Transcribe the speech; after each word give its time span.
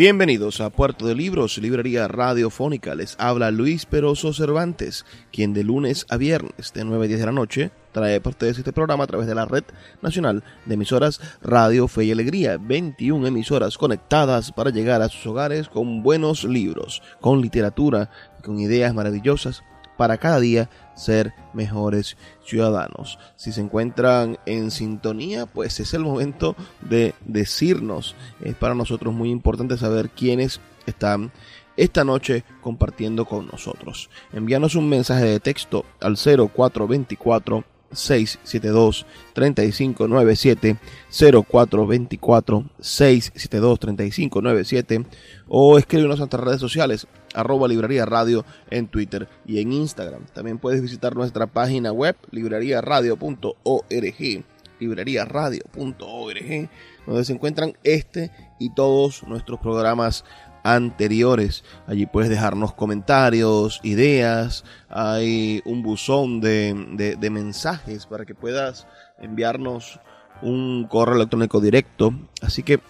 Bienvenidos 0.00 0.62
a 0.62 0.70
Puerto 0.70 1.06
de 1.06 1.14
Libros, 1.14 1.58
librería 1.58 2.08
radiofónica. 2.08 2.94
Les 2.94 3.16
habla 3.18 3.50
Luis 3.50 3.84
Peroso 3.84 4.32
Cervantes, 4.32 5.04
quien 5.30 5.52
de 5.52 5.62
lunes 5.62 6.06
a 6.08 6.16
viernes 6.16 6.72
de 6.72 6.86
9 6.86 7.04
a 7.04 7.08
10 7.08 7.20
de 7.20 7.26
la 7.26 7.32
noche 7.32 7.70
trae 7.92 8.18
para 8.18 8.30
ustedes 8.30 8.56
este 8.56 8.72
programa 8.72 9.04
a 9.04 9.06
través 9.06 9.26
de 9.26 9.34
la 9.34 9.44
red 9.44 9.64
nacional 10.00 10.42
de 10.64 10.72
emisoras 10.72 11.20
Radio 11.42 11.86
Fe 11.86 12.04
y 12.04 12.12
Alegría. 12.12 12.56
21 12.56 13.26
emisoras 13.26 13.76
conectadas 13.76 14.52
para 14.52 14.70
llegar 14.70 15.02
a 15.02 15.10
sus 15.10 15.26
hogares 15.26 15.68
con 15.68 16.02
buenos 16.02 16.44
libros, 16.44 17.02
con 17.20 17.42
literatura, 17.42 18.08
con 18.42 18.58
ideas 18.58 18.94
maravillosas 18.94 19.62
para 19.98 20.16
cada 20.16 20.40
día 20.40 20.70
ser 21.00 21.34
mejores 21.52 22.16
ciudadanos. 22.44 23.18
Si 23.36 23.52
se 23.52 23.60
encuentran 23.60 24.38
en 24.46 24.70
sintonía, 24.70 25.46
pues 25.46 25.80
es 25.80 25.94
el 25.94 26.02
momento 26.02 26.54
de 26.82 27.14
decirnos. 27.24 28.14
Es 28.40 28.54
para 28.54 28.74
nosotros 28.74 29.12
muy 29.12 29.30
importante 29.30 29.76
saber 29.76 30.10
quiénes 30.10 30.60
están 30.86 31.32
esta 31.76 32.04
noche 32.04 32.44
compartiendo 32.60 33.24
con 33.24 33.46
nosotros. 33.46 34.10
Envíanos 34.32 34.74
un 34.74 34.88
mensaje 34.88 35.24
de 35.24 35.40
texto 35.40 35.84
al 36.00 36.16
0424 36.16 37.64
672 37.92 39.06
3597 39.32 40.76
0424 41.10 42.64
672 42.78 43.80
3597 43.80 45.06
o 45.48 45.78
escríbenos 45.78 46.16
a 46.16 46.20
nuestras 46.20 46.44
redes 46.44 46.60
sociales 46.60 47.06
arroba 47.34 47.68
librería 47.68 48.06
radio 48.06 48.44
en 48.70 48.88
Twitter 48.88 49.28
y 49.46 49.60
en 49.60 49.72
Instagram. 49.72 50.26
También 50.32 50.58
puedes 50.58 50.82
visitar 50.82 51.14
nuestra 51.16 51.46
página 51.46 51.92
web 51.92 52.16
libreriaradio.org 52.30 54.44
libreriaradio.org 54.80 56.70
donde 57.06 57.24
se 57.24 57.32
encuentran 57.32 57.74
este 57.84 58.30
y 58.58 58.74
todos 58.74 59.22
nuestros 59.24 59.60
programas 59.60 60.24
anteriores. 60.62 61.64
Allí 61.86 62.06
puedes 62.06 62.30
dejarnos 62.30 62.74
comentarios, 62.74 63.80
ideas, 63.82 64.64
hay 64.88 65.62
un 65.64 65.82
buzón 65.82 66.40
de, 66.40 67.16
de, 67.18 67.30
mensajes 67.30 68.06
para 68.06 68.24
que 68.24 68.34
puedas 68.34 68.86
enviarnos 69.18 70.00
un 70.42 70.86
correo 70.88 71.16
electrónico 71.16 71.60
directo. 71.60 72.12
Así 72.42 72.62
que 72.62 72.80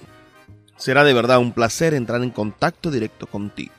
será 0.76 1.04
de 1.04 1.14
verdad 1.14 1.38
un 1.38 1.52
placer 1.52 1.94
entrar 1.94 2.22
en 2.22 2.30
contacto 2.30 2.90
directo 2.90 3.26
contigo. 3.26 3.72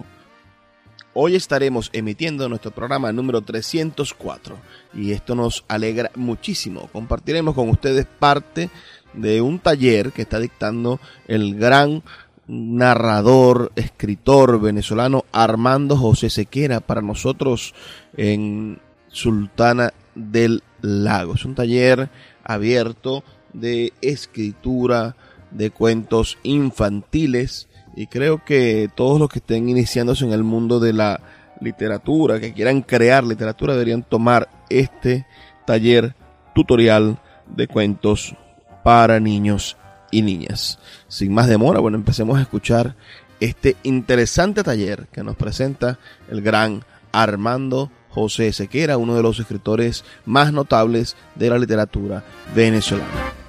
Hoy 1.13 1.35
estaremos 1.35 1.89
emitiendo 1.91 2.47
nuestro 2.47 2.71
programa 2.71 3.11
número 3.11 3.41
304 3.41 4.57
y 4.93 5.11
esto 5.11 5.35
nos 5.35 5.65
alegra 5.67 6.09
muchísimo. 6.15 6.87
Compartiremos 6.93 7.53
con 7.53 7.67
ustedes 7.67 8.05
parte 8.05 8.69
de 9.13 9.41
un 9.41 9.59
taller 9.59 10.13
que 10.13 10.21
está 10.21 10.39
dictando 10.39 11.01
el 11.27 11.55
gran 11.55 12.01
narrador, 12.47 13.73
escritor 13.75 14.61
venezolano 14.61 15.25
Armando 15.33 15.97
José 15.97 16.29
Sequera 16.29 16.79
para 16.79 17.01
nosotros 17.01 17.75
en 18.15 18.79
Sultana 19.09 19.93
del 20.15 20.63
Lago. 20.79 21.35
Es 21.35 21.43
un 21.43 21.55
taller 21.55 22.09
abierto 22.41 23.25
de 23.51 23.91
escritura, 23.99 25.17
de 25.51 25.71
cuentos 25.71 26.37
infantiles 26.43 27.67
y 27.95 28.07
creo 28.07 28.43
que 28.43 28.89
todos 28.93 29.19
los 29.19 29.29
que 29.29 29.39
estén 29.39 29.69
iniciándose 29.69 30.25
en 30.25 30.33
el 30.33 30.43
mundo 30.43 30.79
de 30.79 30.93
la 30.93 31.21
literatura, 31.59 32.39
que 32.39 32.53
quieran 32.53 32.81
crear 32.81 33.23
literatura, 33.23 33.73
deberían 33.73 34.03
tomar 34.03 34.49
este 34.69 35.25
taller 35.65 36.15
tutorial 36.55 37.19
de 37.47 37.67
cuentos 37.67 38.35
para 38.83 39.19
niños 39.19 39.77
y 40.11 40.21
niñas. 40.21 40.79
Sin 41.07 41.33
más 41.33 41.47
demora, 41.47 41.79
bueno, 41.79 41.97
empecemos 41.97 42.37
a 42.37 42.41
escuchar 42.41 42.95
este 43.39 43.75
interesante 43.83 44.63
taller 44.63 45.07
que 45.11 45.23
nos 45.23 45.35
presenta 45.35 45.99
el 46.29 46.41
gran 46.41 46.83
Armando 47.11 47.91
José 48.09 48.53
Sequera, 48.53 48.97
uno 48.97 49.15
de 49.15 49.23
los 49.23 49.39
escritores 49.39 50.03
más 50.25 50.51
notables 50.53 51.15
de 51.35 51.49
la 51.49 51.57
literatura 51.57 52.23
venezolana. 52.55 53.40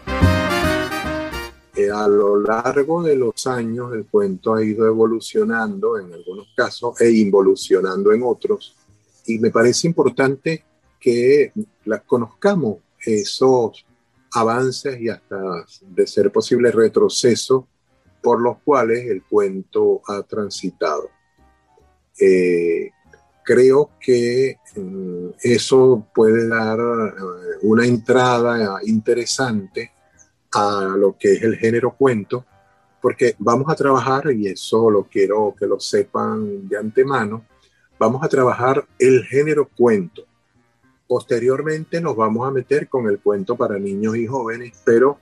A 1.91 2.07
lo 2.09 2.41
largo 2.41 3.03
de 3.03 3.17
los 3.17 3.47
años 3.47 3.93
el 3.95 4.07
cuento 4.07 4.55
ha 4.55 4.65
ido 4.65 4.87
evolucionando 4.87 5.99
en 5.99 6.13
algunos 6.13 6.49
casos 6.57 7.01
e 7.01 7.11
involucionando 7.11 8.13
en 8.13 8.23
otros 8.23 8.77
y 9.27 9.39
me 9.39 9.51
parece 9.51 9.87
importante 9.87 10.65
que 10.99 11.53
las 11.85 12.03
conozcamos 12.03 12.79
esos 13.05 13.85
avances 14.33 15.01
y 15.01 15.09
hasta 15.09 15.65
de 15.81 16.07
ser 16.07 16.31
posible 16.31 16.71
retroceso 16.71 17.67
por 18.23 18.41
los 18.41 18.59
cuales 18.59 19.07
el 19.07 19.23
cuento 19.25 20.01
ha 20.07 20.23
transitado. 20.23 21.11
Eh, 22.19 22.91
creo 23.45 23.91
que 24.01 24.59
mm, 24.77 25.31
eso 25.43 26.07
puede 26.15 26.47
dar 26.47 26.79
eh, 26.79 27.59
una 27.63 27.85
entrada 27.85 28.79
interesante 28.85 29.91
a 30.53 30.95
lo 30.97 31.17
que 31.19 31.33
es 31.33 31.43
el 31.43 31.57
género 31.57 31.95
cuento, 31.97 32.45
porque 33.01 33.35
vamos 33.39 33.71
a 33.71 33.75
trabajar, 33.75 34.31
y 34.33 34.47
eso 34.47 34.91
lo 34.91 35.05
quiero 35.05 35.55
que 35.59 35.67
lo 35.67 35.81
sepan 35.81 36.69
de 36.69 36.79
antemano, 36.79 37.45
vamos 37.99 38.23
a 38.23 38.29
trabajar 38.29 38.87
el 38.99 39.25
género 39.25 39.69
cuento. 39.69 40.25
Posteriormente 41.07 42.01
nos 42.01 42.17
vamos 42.17 42.47
a 42.47 42.51
meter 42.51 42.89
con 42.89 43.09
el 43.09 43.19
cuento 43.19 43.57
para 43.57 43.79
niños 43.79 44.17
y 44.17 44.27
jóvenes, 44.27 44.81
pero 44.85 45.19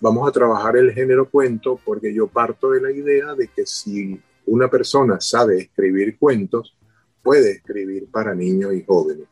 vamos 0.00 0.28
a 0.28 0.32
trabajar 0.32 0.76
el 0.76 0.92
género 0.92 1.28
cuento 1.28 1.78
porque 1.84 2.14
yo 2.14 2.26
parto 2.26 2.70
de 2.70 2.80
la 2.80 2.90
idea 2.90 3.34
de 3.34 3.48
que 3.48 3.66
si 3.66 4.20
una 4.46 4.68
persona 4.68 5.20
sabe 5.20 5.58
escribir 5.58 6.16
cuentos, 6.18 6.76
puede 7.22 7.52
escribir 7.52 8.10
para 8.10 8.34
niños 8.34 8.72
y 8.74 8.84
jóvenes. 8.84 9.26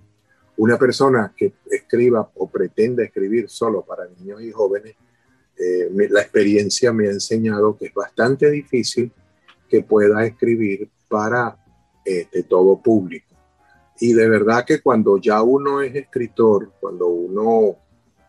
Una 0.59 0.79
persona 0.79 1.33
que 1.37 1.55
escriba 1.71 2.31
o 2.35 2.49
pretenda 2.49 3.03
escribir 3.05 3.49
solo 3.49 3.83
para 3.83 4.07
niños 4.07 4.43
y 4.43 4.53
jóvenes 4.53 4.97
eh, 5.59 5.91
la 6.11 6.21
experiencia 6.21 6.93
me 6.93 7.09
ha 7.09 7.13
enseñado 7.13 7.77
que 7.77 7.87
es 7.87 7.95
bastante 7.95 8.51
difícil 8.51 9.11
que 9.69 9.83
pueda 9.83 10.25
escribir 10.25 10.89
para 11.09 11.57
este, 12.05 12.43
todo 12.45 12.81
público. 12.81 13.35
Y 13.99 14.13
de 14.13 14.29
verdad 14.29 14.65
que 14.65 14.81
cuando 14.81 15.19
ya 15.19 15.43
uno 15.43 15.81
es 15.81 15.95
escritor, 15.95 16.73
cuando 16.79 17.07
uno 17.07 17.77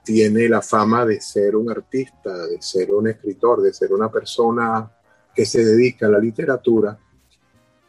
tiene 0.04 0.48
la 0.48 0.62
fama 0.62 1.06
de 1.06 1.20
ser 1.20 1.56
un 1.58 1.70
artista, 1.70 2.48
de 2.48 2.62
ser 2.62 2.94
un 2.94 3.10
escritor, 3.10 3.62
de 3.62 3.74
ser 3.74 3.92
una 3.92 4.10
persona 4.10 4.90
que 5.36 5.46
se 5.46 5.66
dedica 5.66 6.08
a 6.08 6.12
la 6.12 6.20
literatura, 6.20 6.98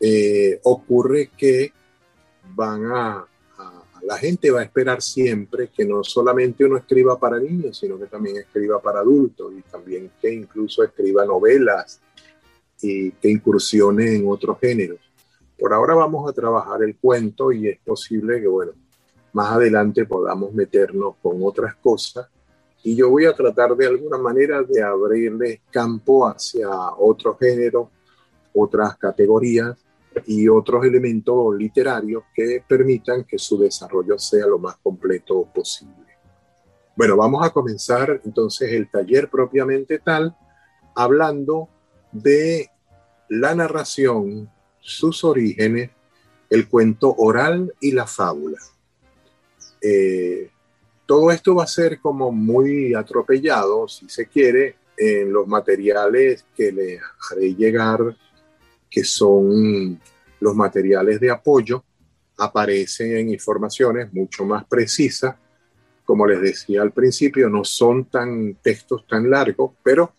eh, 0.01 0.59
ocurre 0.65 1.31
que 1.37 1.73
van 2.55 2.87
a, 2.87 3.28
la 4.09 4.17
gente 4.17 4.51
va 4.51 4.61
a 4.61 4.63
esperar 4.63 5.03
siempre 5.03 5.69
que 5.69 5.85
no 5.85 6.03
solamente 6.03 6.65
uno 6.65 6.79
escriba 6.79 7.19
para 7.19 7.39
niños, 7.39 7.77
sino 7.77 7.99
que 7.99 8.07
también 8.07 8.39
escriba 8.39 8.81
para 8.81 9.01
adultos 9.01 9.53
y 9.53 9.61
también 9.71 10.13
que 10.19 10.33
incluso 10.33 10.83
escriba 10.83 11.27
novelas 11.27 12.01
y 12.81 13.11
que 13.11 13.29
incursione 13.29 14.17
en 14.17 14.27
otros 14.27 14.59
géneros. 14.61 14.99
Por 15.59 15.75
ahora 15.75 15.95
vamos 15.95 16.27
a 16.27 16.33
trabajar 16.33 16.83
el 16.83 16.97
cuento 16.97 17.53
y 17.53 17.69
es 17.69 17.79
posible 17.81 18.41
que, 18.41 18.47
bueno, 18.47 18.73
más 19.35 19.53
adelante 19.53 20.07
podamos 20.07 20.55
meternos 20.55 21.17
con 21.21 21.41
otras 21.43 21.77
cosas 21.77 22.29
y 22.83 22.97
yo 22.97 23.11
voy 23.11 23.27
a 23.27 23.35
tratar 23.35 23.77
de 23.77 23.89
alguna 23.89 24.17
manera 24.17 24.63
de 24.63 24.83
abrirle 24.83 25.61
campo 25.71 26.27
hacia 26.27 26.71
otro 26.97 27.37
género, 27.37 27.91
otras 28.55 28.97
categorías 28.97 29.77
y 30.27 30.49
otros 30.49 30.85
elementos 30.85 31.55
literarios 31.57 32.25
que 32.35 32.63
permitan 32.67 33.25
que 33.25 33.39
su 33.39 33.59
desarrollo 33.59 34.19
sea 34.19 34.47
lo 34.47 34.59
más 34.59 34.77
completo 34.77 35.49
posible. 35.55 35.95
Bueno, 36.97 37.17
vamos 37.17 37.47
a 37.47 37.51
comenzar 37.51 38.21
entonces 38.25 38.73
el 38.73 38.91
taller 38.91 39.31
propiamente 39.31 39.99
tal, 39.99 40.37
hablando 40.95 41.69
de 42.11 42.71
la 43.29 43.55
narración, 43.55 44.51
sus 44.81 45.23
orígenes, 45.23 45.91
el 46.51 46.69
cuento 46.69 47.15
oral 47.17 47.73
y 47.81 47.93
la 47.93 48.07
fábula. 48.07 48.59
Eh, 49.81 50.51
todo 51.07 51.31
esto 51.31 51.55
va 51.55 51.65
a 51.65 51.69
ser 51.69 52.01
como 52.01 52.33
muy 52.33 52.95
atropellado, 52.95 53.87
si 53.87 54.09
se 54.09 54.27
quiere, 54.27 54.77
en 54.97 55.33
los 55.33 55.47
materiales 55.47 56.45
que 56.57 56.73
le 56.73 57.01
haré 57.31 57.55
llegar 57.55 58.17
que 58.91 59.05
son 59.05 60.01
los 60.41 60.55
materiales 60.55 61.21
de 61.21 61.31
apoyo, 61.31 61.85
aparecen 62.37 63.31
informaciones 63.31 64.13
mucho 64.13 64.45
más 64.45 64.65
precisas. 64.65 65.37
Como 66.05 66.27
les 66.27 66.41
decía 66.41 66.83
al 66.83 66.93
principio, 66.93 67.51
no 67.51 67.65
son 67.65 68.07
tan 68.07 68.55
textos 68.63 69.07
tan 69.07 69.29
largos, 69.29 69.73
pero 69.83 70.13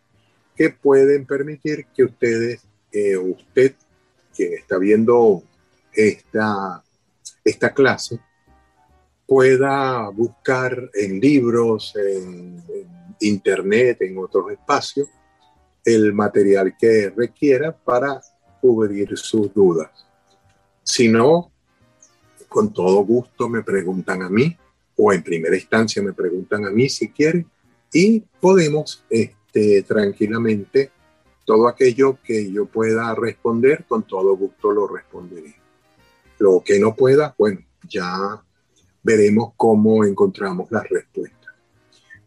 que 0.55 0.69
pueden 0.69 1.25
permitir 1.25 1.87
que 1.95 2.03
ustedes, 2.03 2.61
eh, 2.91 3.17
usted, 3.17 3.73
quien 4.35 4.53
está 4.53 4.77
viendo 4.77 5.41
esta, 5.93 6.83
esta 7.43 7.73
clase, 7.73 8.19
pueda 9.25 10.09
buscar 10.09 10.89
en 10.93 11.19
libros, 11.19 11.93
en 11.95 12.63
internet, 13.21 14.01
en 14.01 14.17
otros 14.17 14.51
espacios, 14.51 15.07
el 15.85 16.13
material 16.13 16.75
que 16.77 17.09
requiera 17.15 17.71
para 17.71 18.21
cubrir 18.61 19.17
sus 19.17 19.53
dudas. 19.53 19.89
Si 20.83 21.07
no, 21.07 21.51
con 22.47 22.73
todo 22.73 23.03
gusto 23.03 23.47
me 23.47 23.63
preguntan 23.63 24.23
a 24.23 24.29
mí 24.29 24.57
o 24.97 25.13
en 25.13 25.23
primera 25.23 25.55
instancia 25.55 26.01
me 26.01 26.13
preguntan 26.13 26.65
a 26.65 26.71
mí 26.71 26.89
si 26.89 27.09
quieren 27.09 27.47
y 27.93 28.19
podemos 28.41 29.03
este, 29.09 29.83
tranquilamente 29.83 30.91
todo 31.45 31.67
aquello 31.67 32.19
que 32.23 32.51
yo 32.51 32.65
pueda 32.65 33.15
responder, 33.15 33.85
con 33.87 34.03
todo 34.03 34.35
gusto 34.35 34.71
lo 34.71 34.87
responderé. 34.87 35.55
Lo 36.37 36.61
que 36.63 36.79
no 36.79 36.95
pueda, 36.95 37.33
bueno, 37.37 37.61
ya 37.89 38.43
veremos 39.01 39.53
cómo 39.57 40.05
encontramos 40.05 40.69
la 40.71 40.83
respuesta. 40.83 41.55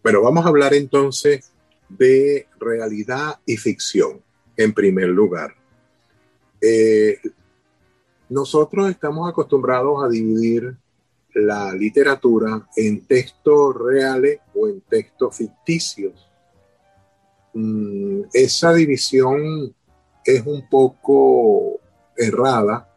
Bueno, 0.03 0.23
vamos 0.23 0.45
a 0.45 0.49
hablar 0.49 0.75
entonces 0.75 1.53
de 1.89 2.49
realidad 2.59 3.39
y 3.47 3.57
ficción 3.57 4.21
en 4.57 4.73
primer 4.73 5.09
lugar. 5.09 5.55
Eh, 6.63 7.19
nosotros 8.29 8.89
estamos 8.89 9.29
acostumbrados 9.29 10.05
a 10.05 10.09
dividir 10.09 10.77
la 11.35 11.75
literatura 11.75 12.67
en 12.77 13.05
textos 13.05 13.77
reales 13.77 14.39
o 14.55 14.69
en 14.69 14.81
textos 14.83 15.37
ficticios. 15.37 16.31
Mm, 17.53 18.23
esa 18.33 18.73
división 18.75 19.75
es 20.25 20.47
un 20.47 20.69
poco 20.69 21.81
errada 22.17 22.89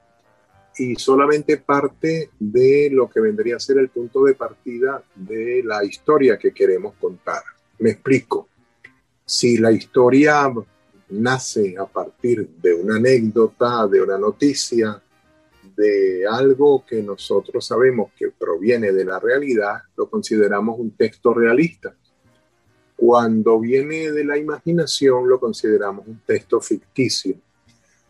y 0.78 0.96
solamente 0.96 1.58
parte 1.58 2.30
de 2.40 2.90
lo 2.92 3.10
que 3.10 3.20
vendría 3.20 3.56
a 3.56 3.60
ser 3.60 3.78
el 3.78 3.90
punto 3.90 4.26
de 4.26 4.36
partida 4.36 5.04
de 5.16 5.64
la 5.64 5.84
historia 5.84 6.38
que 6.38 6.54
queremos 6.54 6.94
contar. 6.96 7.42
Me 7.80 7.92
explico. 7.92 8.50
Si 9.26 9.58
la 9.58 9.72
historia 9.72 10.54
nace 11.10 11.76
a 11.78 11.86
partir 11.86 12.48
de 12.62 12.74
una 12.74 12.96
anécdota, 12.96 13.88
de 13.88 14.02
una 14.02 14.18
noticia, 14.18 15.02
de 15.76 16.26
algo 16.28 16.86
que 16.86 17.02
nosotros 17.02 17.66
sabemos 17.66 18.12
que 18.18 18.30
proviene 18.32 18.92
de 18.92 19.06
la 19.06 19.20
realidad, 19.20 19.82
lo 19.98 20.10
consideramos 20.10 20.80
un 20.80 20.92
texto 20.92 21.34
realista. 21.34 21.94
Cuando 22.96 23.60
viene 23.60 24.12
de 24.12 24.24
la 24.24 24.38
imaginación, 24.38 25.28
lo 25.28 25.40
consideramos 25.40 26.08
un 26.08 26.22
texto 26.26 26.62
ficticio. 26.62 27.36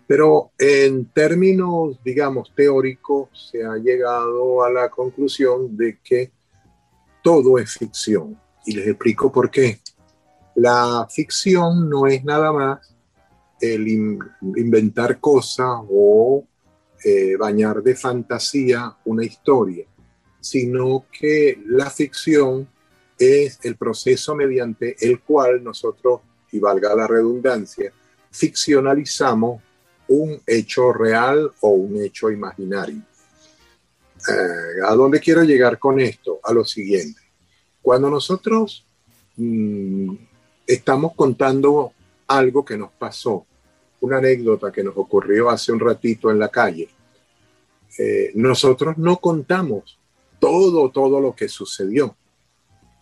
Pero 0.07 0.51
en 0.59 1.05
términos, 1.05 1.97
digamos, 2.03 2.53
teóricos, 2.55 3.49
se 3.51 3.63
ha 3.63 3.75
llegado 3.77 4.63
a 4.63 4.69
la 4.69 4.89
conclusión 4.89 5.75
de 5.75 5.97
que 6.03 6.31
todo 7.23 7.57
es 7.57 7.73
ficción. 7.73 8.39
Y 8.67 8.75
les 8.75 8.87
explico 8.87 9.31
por 9.31 9.49
qué. 9.49 9.79
La 10.55 11.07
ficción 11.09 11.89
no 11.89 12.07
es 12.07 12.23
nada 12.23 12.51
más 12.51 12.95
el 13.59 13.87
inventar 13.87 15.19
cosas 15.19 15.79
o 15.89 16.45
eh, 17.03 17.35
bañar 17.37 17.83
de 17.83 17.95
fantasía 17.95 18.95
una 19.05 19.25
historia, 19.25 19.85
sino 20.39 21.05
que 21.11 21.61
la 21.67 21.89
ficción 21.89 22.67
es 23.17 23.59
el 23.63 23.75
proceso 23.75 24.35
mediante 24.35 24.95
el 24.99 25.21
cual 25.21 25.63
nosotros, 25.63 26.21
y 26.51 26.59
valga 26.59 26.95
la 26.95 27.07
redundancia, 27.07 27.91
ficcionalizamos 28.31 29.61
un 30.07 30.41
hecho 30.45 30.93
real 30.93 31.51
o 31.61 31.69
un 31.69 32.01
hecho 32.01 32.29
imaginario. 32.29 33.01
Eh, 34.27 34.81
¿A 34.85 34.93
dónde 34.95 35.19
quiero 35.19 35.43
llegar 35.43 35.77
con 35.77 35.99
esto? 35.99 36.39
A 36.43 36.53
lo 36.53 36.63
siguiente. 36.63 37.21
Cuando 37.81 38.09
nosotros 38.09 38.85
mm, 39.35 40.15
estamos 40.65 41.13
contando 41.15 41.93
algo 42.27 42.65
que 42.65 42.77
nos 42.77 42.91
pasó, 42.91 43.45
una 44.01 44.17
anécdota 44.17 44.71
que 44.71 44.83
nos 44.83 44.97
ocurrió 44.97 45.49
hace 45.49 45.71
un 45.71 45.79
ratito 45.79 46.31
en 46.31 46.39
la 46.39 46.49
calle. 46.49 46.89
Eh, 47.97 48.31
nosotros 48.35 48.97
no 48.97 49.17
contamos 49.17 49.97
todo, 50.39 50.89
todo 50.91 51.19
lo 51.21 51.35
que 51.35 51.47
sucedió. 51.47 52.15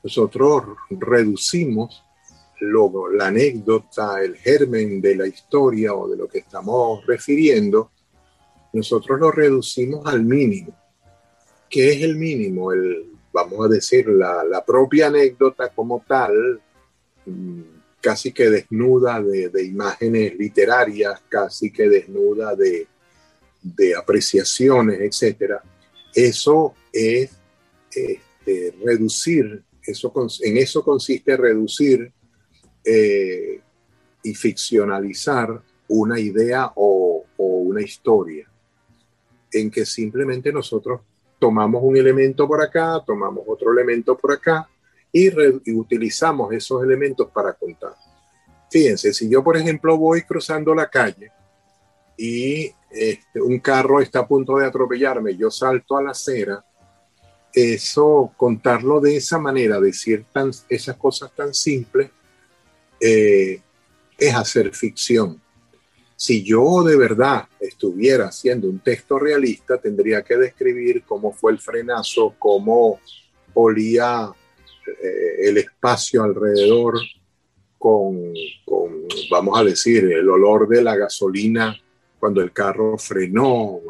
Nosotros 0.03 0.63
reducimos 0.89 2.03
lo, 2.59 3.09
la 3.11 3.27
anécdota, 3.27 4.21
el 4.21 4.35
germen 4.37 5.01
de 5.01 5.15
la 5.15 5.27
historia 5.27 5.93
o 5.93 6.07
de 6.07 6.17
lo 6.17 6.27
que 6.27 6.39
estamos 6.39 7.05
refiriendo, 7.05 7.91
nosotros 8.73 9.19
lo 9.19 9.31
reducimos 9.31 10.05
al 10.05 10.23
mínimo. 10.23 10.75
¿Qué 11.69 11.91
es 11.91 12.03
el 12.03 12.15
mínimo? 12.15 12.71
El, 12.71 13.11
vamos 13.31 13.65
a 13.65 13.69
decir, 13.69 14.07
la, 14.07 14.43
la 14.43 14.63
propia 14.63 15.07
anécdota 15.07 15.69
como 15.69 16.03
tal, 16.07 16.61
casi 18.01 18.33
que 18.33 18.49
desnuda 18.49 19.21
de, 19.21 19.63
imágenes 19.63 20.35
literarias, 20.37 21.21
casi 21.29 21.71
que 21.71 21.87
desnuda 21.87 22.55
de, 22.55 22.87
apreciaciones, 23.97 24.99
etc. 24.99 25.53
Eso 26.13 26.73
es 26.91 27.31
este, 27.89 28.75
reducir, 28.83 29.63
eso, 29.81 30.13
en 30.41 30.57
eso 30.57 30.83
consiste 30.83 31.37
reducir 31.37 32.11
eh, 32.83 33.61
y 34.21 34.35
ficcionalizar 34.35 35.61
una 35.87 36.19
idea 36.19 36.71
o, 36.75 37.25
una 37.37 37.81
historia, 37.81 38.47
en 39.51 39.71
que 39.71 39.85
simplemente 39.85 40.51
nosotros 40.51 41.01
tomamos 41.39 41.81
un 41.83 41.97
elemento 41.97 42.47
por 42.47 42.61
acá, 42.61 43.01
tomamos 43.05 43.43
otro 43.47 43.71
elemento 43.71 44.17
por 44.17 44.33
acá, 44.33 44.67
y, 45.13 45.71
utilizamos 45.71 46.51
esos 46.51 46.83
elementos 46.83 47.29
para 47.31 47.53
contar. 47.53 47.95
Fíjense, 48.69 49.13
si 49.13 49.29
yo 49.29 49.43
por 49.43 49.55
ejemplo 49.55 49.95
voy 49.95 50.23
cruzando 50.23 50.73
la 50.73 50.89
calle 50.89 51.31
y 52.17 52.73
este, 52.89 53.39
un 53.39 53.59
carro 53.59 54.01
está 54.01 54.19
a 54.19 54.27
punto 54.27 54.57
de 54.57 54.65
atropellarme, 54.65 55.37
yo 55.37 55.51
salto 55.51 55.95
a 55.95 56.01
la 56.01 56.11
acera, 56.11 56.65
eso, 57.53 58.33
contarlo 58.35 58.99
de 58.99 59.15
esa 59.17 59.37
manera, 59.37 59.79
decir 59.79 60.25
tan, 60.33 60.49
esas 60.67 60.97
cosas 60.97 61.31
tan 61.35 61.53
simples, 61.53 62.09
eh, 62.99 63.61
es 64.17 64.33
hacer 64.33 64.73
ficción. 64.73 65.39
Si 66.15 66.43
yo 66.43 66.83
de 66.83 66.95
verdad 66.95 67.47
estuviera 67.59 68.27
haciendo 68.27 68.67
un 68.67 68.79
texto 68.79 69.19
realista, 69.19 69.77
tendría 69.77 70.23
que 70.23 70.37
describir 70.37 71.03
cómo 71.03 71.31
fue 71.31 71.51
el 71.51 71.59
frenazo, 71.59 72.33
cómo 72.39 72.99
olía 73.53 74.33
eh, 74.87 75.49
el 75.49 75.57
espacio 75.57 76.23
alrededor 76.23 76.99
con, 77.77 78.33
vamos 79.29 79.59
a 79.59 79.63
decir, 79.63 80.05
el 80.05 80.29
olor 80.29 80.67
de 80.69 80.81
la 80.81 80.95
gasolina 80.95 81.75
cuando 82.17 82.41
el 82.41 82.53
carro 82.53 82.97
frenó, 82.97 83.81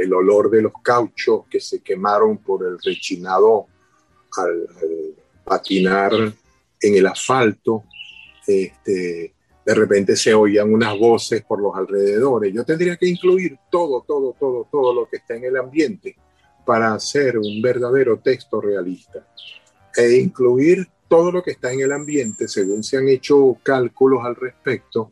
el, 0.00 0.14
olor 0.14 0.48
de 0.48 0.62
los 0.62 0.72
cauchos 0.82 1.42
que 1.50 1.60
se 1.60 1.80
quemaron 1.80 2.38
por 2.38 2.66
el 2.66 2.78
rechinado 2.82 3.66
al, 4.38 4.68
patinar 5.44 6.12
en 6.14 6.94
el 6.94 7.06
asfalto. 7.06 7.84
Este, 8.46 9.34
de 9.66 9.74
repente 9.74 10.16
se 10.16 10.32
oían 10.32 10.72
unas 10.72 10.98
voces 10.98 11.44
por 11.44 11.60
los 11.60 11.76
alrededores. 11.76 12.54
Yo 12.54 12.64
tendría 12.64 12.96
que 12.96 13.06
incluir 13.06 13.58
todo, 13.70 14.02
todo, 14.06 14.34
todo, 14.38 14.66
todo 14.70 14.94
lo 14.94 15.06
que 15.06 15.18
está 15.18 15.36
en 15.36 15.44
el 15.44 15.58
ambiente 15.58 16.16
para 16.64 16.94
hacer 16.94 17.36
un 17.36 17.60
verdadero 17.60 18.18
texto 18.20 18.60
realista 18.60 19.26
e 19.96 20.16
incluir 20.16 20.88
todo 21.08 21.30
lo 21.30 21.42
que 21.42 21.50
está 21.52 21.72
en 21.72 21.80
el 21.80 21.92
ambiente, 21.92 22.48
según 22.48 22.82
se 22.82 22.96
han 22.96 23.08
hecho 23.08 23.58
cálculos 23.62 24.24
al 24.24 24.34
respecto, 24.34 25.10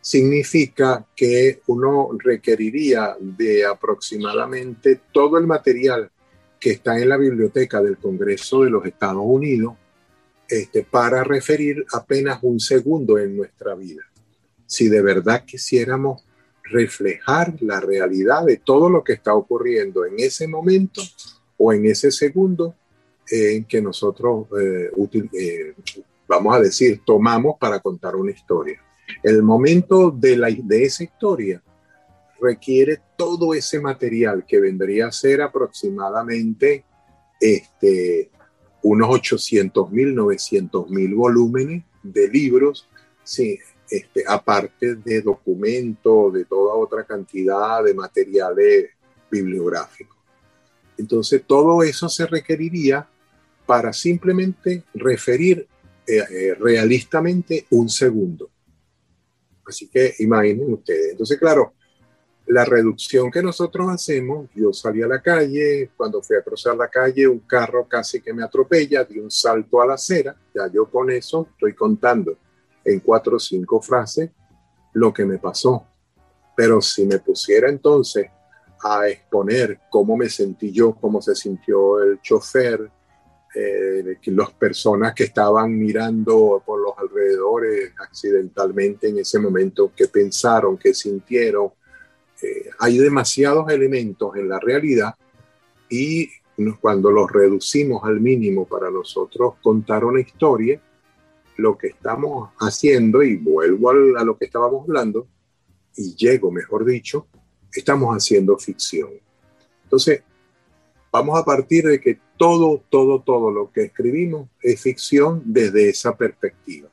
significa 0.00 1.06
que 1.14 1.60
uno 1.66 2.10
requeriría 2.18 3.16
de 3.20 3.64
aproximadamente 3.64 5.00
todo 5.12 5.38
el 5.38 5.46
material 5.46 6.10
que 6.60 6.72
está 6.72 6.98
en 6.98 7.08
la 7.08 7.16
biblioteca 7.16 7.82
del 7.82 7.98
Congreso 7.98 8.62
de 8.62 8.70
los 8.70 8.86
Estados 8.86 9.22
Unidos 9.24 9.74
este, 10.48 10.82
para 10.82 11.24
referir 11.24 11.84
apenas 11.92 12.38
un 12.42 12.60
segundo 12.60 13.18
en 13.18 13.36
nuestra 13.36 13.74
vida. 13.74 14.02
Si 14.66 14.88
de 14.88 15.02
verdad 15.02 15.44
quisiéramos 15.44 16.24
reflejar 16.64 17.54
la 17.60 17.80
realidad 17.80 18.44
de 18.44 18.56
todo 18.56 18.88
lo 18.88 19.04
que 19.04 19.12
está 19.12 19.34
ocurriendo 19.34 20.06
en 20.06 20.14
ese 20.18 20.48
momento 20.48 21.02
o 21.58 21.72
en 21.72 21.86
ese 21.86 22.10
segundo 22.10 22.74
en 23.30 23.64
que 23.64 23.80
nosotros, 23.80 24.46
eh, 24.60 24.90
eh, 25.32 25.74
vamos 26.28 26.56
a 26.56 26.60
decir, 26.60 27.02
tomamos 27.04 27.56
para 27.58 27.80
contar 27.80 28.16
una 28.16 28.30
historia. 28.30 28.80
El 29.22 29.42
momento 29.42 30.10
de, 30.10 30.36
la, 30.36 30.48
de 30.50 30.84
esa 30.84 31.04
historia 31.04 31.62
requiere 32.40 33.00
todo 33.16 33.54
ese 33.54 33.80
material 33.80 34.44
que 34.46 34.60
vendría 34.60 35.06
a 35.06 35.12
ser 35.12 35.42
aproximadamente 35.42 36.84
este, 37.40 38.30
unos 38.82 39.08
800 39.10 39.90
mil, 39.90 40.14
900 40.14 40.90
mil 40.90 41.14
volúmenes 41.14 41.84
de 42.02 42.28
libros, 42.28 42.86
sí, 43.22 43.58
este, 43.90 44.24
aparte 44.26 44.96
de 44.96 45.22
documentos, 45.22 46.32
de 46.32 46.44
toda 46.44 46.74
otra 46.74 47.04
cantidad 47.04 47.82
de 47.82 47.94
materiales 47.94 48.90
bibliográficos. 49.30 50.16
Entonces, 50.96 51.42
todo 51.46 51.82
eso 51.82 52.08
se 52.08 52.26
requeriría 52.26 53.08
para 53.66 53.92
simplemente 53.92 54.84
referir 54.94 55.66
eh, 56.06 56.18
eh, 56.18 56.54
realistamente 56.54 57.66
un 57.70 57.88
segundo. 57.88 58.50
Así 59.66 59.88
que 59.88 60.14
imaginen 60.18 60.72
ustedes. 60.72 61.12
Entonces, 61.12 61.38
claro, 61.38 61.72
la 62.46 62.64
reducción 62.64 63.30
que 63.30 63.42
nosotros 63.42 63.88
hacemos, 63.88 64.50
yo 64.54 64.72
salí 64.72 65.02
a 65.02 65.06
la 65.06 65.22
calle, 65.22 65.90
cuando 65.96 66.22
fui 66.22 66.36
a 66.36 66.42
cruzar 66.42 66.76
la 66.76 66.88
calle, 66.88 67.26
un 67.26 67.40
carro 67.40 67.88
casi 67.88 68.20
que 68.20 68.34
me 68.34 68.42
atropella, 68.42 69.04
di 69.04 69.18
un 69.18 69.30
salto 69.30 69.80
a 69.80 69.86
la 69.86 69.94
acera, 69.94 70.36
ya 70.54 70.70
yo 70.70 70.90
con 70.90 71.10
eso 71.10 71.48
estoy 71.52 71.74
contando 71.74 72.36
en 72.84 73.00
cuatro 73.00 73.36
o 73.36 73.40
cinco 73.40 73.80
frases 73.80 74.30
lo 74.92 75.12
que 75.12 75.24
me 75.24 75.38
pasó. 75.38 75.86
Pero 76.54 76.82
si 76.82 77.06
me 77.06 77.18
pusiera 77.18 77.70
entonces 77.70 78.26
a 78.82 79.08
exponer 79.08 79.80
cómo 79.90 80.14
me 80.16 80.28
sentí 80.28 80.70
yo, 80.70 80.94
cómo 80.94 81.22
se 81.22 81.34
sintió 81.34 82.02
el 82.02 82.20
chofer, 82.20 82.90
eh, 83.54 84.18
las 84.26 84.50
personas 84.52 85.14
que 85.14 85.24
estaban 85.24 85.78
mirando 85.78 86.62
por 86.64 86.80
los 86.80 86.92
alrededores 86.98 87.92
accidentalmente 87.98 89.08
en 89.08 89.18
ese 89.18 89.38
momento, 89.38 89.92
que 89.94 90.08
pensaron, 90.08 90.76
que 90.76 90.92
sintieron. 90.92 91.70
Eh, 92.42 92.70
hay 92.80 92.98
demasiados 92.98 93.70
elementos 93.70 94.36
en 94.36 94.48
la 94.48 94.58
realidad 94.58 95.14
y 95.88 96.28
cuando 96.80 97.10
los 97.10 97.30
reducimos 97.30 98.04
al 98.04 98.20
mínimo 98.20 98.66
para 98.66 98.90
nosotros 98.90 99.54
contar 99.62 100.04
una 100.04 100.20
historia, 100.20 100.80
lo 101.56 101.76
que 101.76 101.88
estamos 101.88 102.50
haciendo, 102.58 103.22
y 103.22 103.36
vuelvo 103.36 103.90
a 103.90 104.24
lo 104.24 104.36
que 104.36 104.46
estábamos 104.46 104.84
hablando, 104.84 105.26
y 105.96 106.14
llego, 106.16 106.50
mejor 106.50 106.84
dicho, 106.84 107.26
estamos 107.72 108.14
haciendo 108.14 108.58
ficción. 108.58 109.10
Entonces, 109.84 110.22
vamos 111.14 111.38
a 111.38 111.44
partir 111.44 111.84
de 111.84 112.00
que 112.00 112.18
todo, 112.36 112.82
todo, 112.90 113.20
todo 113.20 113.48
lo 113.52 113.70
que 113.70 113.82
escribimos 113.82 114.48
es 114.60 114.80
ficción 114.80 115.40
desde 115.44 115.88
esa 115.88 116.16
perspectiva. 116.16 116.88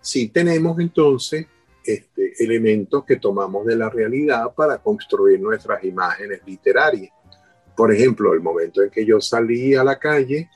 Si 0.00 0.26
tenemos 0.26 0.80
entonces 0.80 1.46
este, 1.84 2.32
elementos 2.40 3.04
que 3.04 3.14
tomamos 3.14 3.64
de 3.64 3.76
la 3.76 3.88
realidad 3.88 4.52
para 4.56 4.78
construir 4.78 5.40
nuestras 5.40 5.84
imágenes 5.84 6.40
literarias. 6.44 7.12
Por 7.76 7.94
ejemplo, 7.94 8.34
el 8.34 8.40
momento 8.40 8.82
en 8.82 8.90
que 8.90 9.06
yo 9.06 9.20
salí 9.20 9.76
a 9.76 9.84
la 9.84 10.00
calle, 10.00 10.50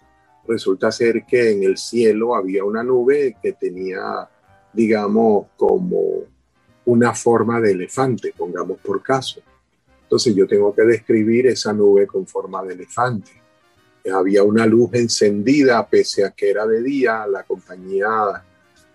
resulta 0.49 0.91
ser 0.91 1.25
que 1.25 1.53
en 1.53 1.63
el 1.63 1.79
cielo 1.79 2.35
había 2.35 2.65
una 2.65 2.83
nube 2.83 3.37
que 3.41 3.53
tenía, 3.53 4.29
digamos, 4.73 5.47
como 5.57 6.25
una 6.87 7.15
forma 7.15 7.61
de 7.61 7.71
elefante, 7.71 8.35
pongamos 8.37 8.79
por 8.81 9.01
caso. 9.05 9.41
Entonces 10.09 10.35
yo 10.35 10.47
tengo 10.47 10.75
que 10.75 10.85
describir 10.85 11.49
esa 11.49 11.71
nube 11.75 12.07
con 12.07 12.27
forma 12.27 12.65
de 12.65 12.73
elefante. 12.73 13.31
Había 14.11 14.43
una 14.43 14.65
luz 14.65 14.89
encendida 14.95 15.87
pese 15.87 16.25
a 16.25 16.31
que 16.31 16.49
era 16.49 16.67
de 16.67 16.83
día, 16.83 17.27
la 17.27 17.43
compañía 17.43 18.09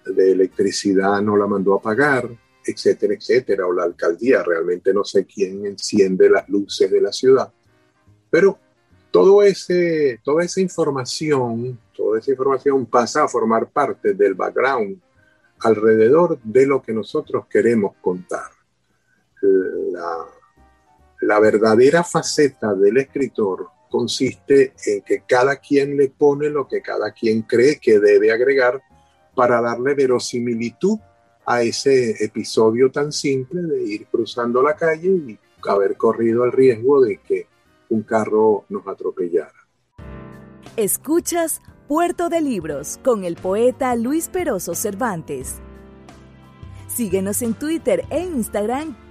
de 0.07 0.31
electricidad 0.31 1.21
no 1.21 1.37
la 1.37 1.45
mandó 1.45 1.75
a 1.75 1.77
apagar, 1.77 2.27
etcétera, 2.65 3.13
etcétera, 3.13 3.67
o 3.67 3.73
la 3.73 3.83
alcaldía, 3.83 4.41
realmente 4.41 4.91
no 4.91 5.03
sé 5.03 5.27
quién 5.27 5.67
enciende 5.67 6.31
las 6.31 6.49
luces 6.49 6.89
de 6.89 7.01
la 7.01 7.11
ciudad. 7.11 7.53
Pero 8.31 8.57
todo 9.11 9.43
ese, 9.43 10.19
toda 10.23 10.43
esa 10.43 10.61
información, 10.61 11.79
toda 11.95 12.17
esa 12.17 12.31
información 12.31 12.87
pasa 12.87 13.23
a 13.23 13.27
formar 13.27 13.69
parte 13.69 14.15
del 14.15 14.33
background 14.33 14.99
alrededor 15.59 16.39
de 16.41 16.65
lo 16.65 16.81
que 16.81 16.91
nosotros 16.91 17.45
queremos 17.45 17.97
contar. 18.01 18.49
La, 19.91 20.25
la 21.25 21.39
verdadera 21.39 22.03
faceta 22.03 22.73
del 22.73 22.97
escritor 22.97 23.69
consiste 23.89 24.73
en 24.85 25.01
que 25.01 25.23
cada 25.25 25.57
quien 25.57 25.95
le 25.95 26.09
pone 26.09 26.49
lo 26.49 26.67
que 26.67 26.81
cada 26.81 27.11
quien 27.11 27.43
cree 27.43 27.79
que 27.79 27.99
debe 27.99 28.31
agregar 28.31 28.81
para 29.35 29.61
darle 29.61 29.93
verosimilitud 29.93 30.99
a 31.45 31.61
ese 31.61 32.23
episodio 32.23 32.91
tan 32.91 33.11
simple 33.11 33.61
de 33.61 33.83
ir 33.83 34.07
cruzando 34.07 34.61
la 34.61 34.75
calle 34.75 35.09
y 35.09 35.39
haber 35.67 35.95
corrido 35.95 36.43
el 36.43 36.51
riesgo 36.51 37.01
de 37.01 37.17
que 37.17 37.47
un 37.89 38.03
carro 38.03 38.65
nos 38.69 38.85
atropellara. 38.87 39.53
Escuchas 40.75 41.61
Puerto 41.87 42.29
de 42.29 42.41
Libros 42.41 42.99
con 43.03 43.23
el 43.23 43.35
poeta 43.35 43.95
Luis 43.95 44.27
Peroso 44.27 44.73
Cervantes. 44.73 45.61
Síguenos 46.87 47.41
en 47.41 47.53
Twitter 47.53 48.03
e 48.09 48.21
Instagram 48.21 48.95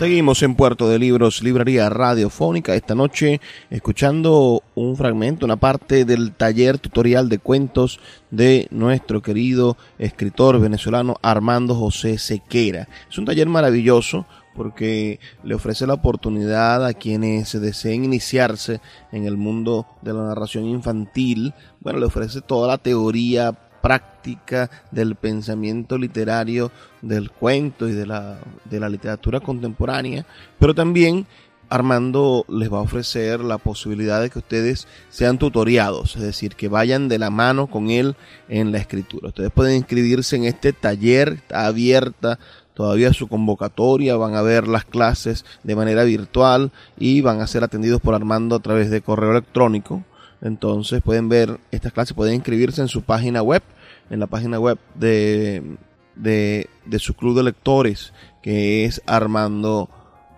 Seguimos 0.00 0.42
en 0.42 0.54
Puerto 0.54 0.88
de 0.88 0.98
Libros, 0.98 1.42
Librería 1.42 1.90
Radiofónica, 1.90 2.74
esta 2.74 2.94
noche 2.94 3.38
escuchando 3.68 4.62
un 4.74 4.96
fragmento, 4.96 5.44
una 5.44 5.56
parte 5.56 6.06
del 6.06 6.32
taller 6.32 6.78
tutorial 6.78 7.28
de 7.28 7.38
cuentos 7.38 8.00
de 8.30 8.66
nuestro 8.70 9.20
querido 9.20 9.76
escritor 9.98 10.58
venezolano 10.58 11.16
Armando 11.20 11.74
José 11.74 12.16
Sequera. 12.16 12.88
Es 13.10 13.18
un 13.18 13.26
taller 13.26 13.46
maravilloso 13.50 14.24
porque 14.54 15.20
le 15.44 15.54
ofrece 15.54 15.86
la 15.86 15.92
oportunidad 15.92 16.86
a 16.86 16.94
quienes 16.94 17.52
deseen 17.60 18.06
iniciarse 18.06 18.80
en 19.12 19.26
el 19.26 19.36
mundo 19.36 19.86
de 20.00 20.14
la 20.14 20.22
narración 20.22 20.64
infantil. 20.64 21.52
Bueno, 21.80 21.98
le 21.98 22.06
ofrece 22.06 22.40
toda 22.40 22.68
la 22.68 22.78
teoría 22.78 23.69
práctica 23.80 24.70
del 24.90 25.14
pensamiento 25.14 25.98
literario 25.98 26.70
del 27.02 27.30
cuento 27.30 27.88
y 27.88 27.92
de 27.92 28.06
la, 28.06 28.38
de 28.64 28.80
la 28.80 28.88
literatura 28.88 29.40
contemporánea, 29.40 30.26
pero 30.58 30.74
también 30.74 31.26
Armando 31.70 32.44
les 32.48 32.70
va 32.70 32.78
a 32.78 32.82
ofrecer 32.82 33.40
la 33.40 33.56
posibilidad 33.56 34.20
de 34.20 34.28
que 34.28 34.40
ustedes 34.40 34.88
sean 35.08 35.38
tutoriados, 35.38 36.16
es 36.16 36.22
decir, 36.22 36.56
que 36.56 36.66
vayan 36.66 37.08
de 37.08 37.20
la 37.20 37.30
mano 37.30 37.68
con 37.68 37.90
él 37.90 38.16
en 38.48 38.72
la 38.72 38.78
escritura. 38.78 39.28
Ustedes 39.28 39.52
pueden 39.52 39.76
inscribirse 39.76 40.34
en 40.34 40.44
este 40.44 40.72
taller, 40.72 41.34
está 41.34 41.66
abierta 41.66 42.40
todavía 42.74 43.12
su 43.12 43.28
convocatoria, 43.28 44.16
van 44.16 44.34
a 44.34 44.42
ver 44.42 44.66
las 44.66 44.84
clases 44.84 45.44
de 45.62 45.76
manera 45.76 46.02
virtual 46.02 46.72
y 46.98 47.20
van 47.20 47.40
a 47.40 47.46
ser 47.46 47.62
atendidos 47.62 48.00
por 48.00 48.14
Armando 48.14 48.56
a 48.56 48.60
través 48.60 48.90
de 48.90 49.00
correo 49.00 49.30
electrónico. 49.30 50.02
Entonces 50.42 51.02
pueden 51.02 51.28
ver 51.28 51.60
estas 51.70 51.92
clases, 51.92 52.14
pueden 52.14 52.34
inscribirse 52.34 52.80
en 52.80 52.88
su 52.88 53.02
página 53.02 53.42
web, 53.42 53.62
en 54.08 54.20
la 54.20 54.26
página 54.26 54.58
web 54.58 54.78
de, 54.94 55.76
de, 56.16 56.98
su 56.98 57.14
club 57.14 57.36
de 57.36 57.44
lectores, 57.44 58.12
que 58.42 58.84
es 58.84 59.02
Armando 59.06 59.88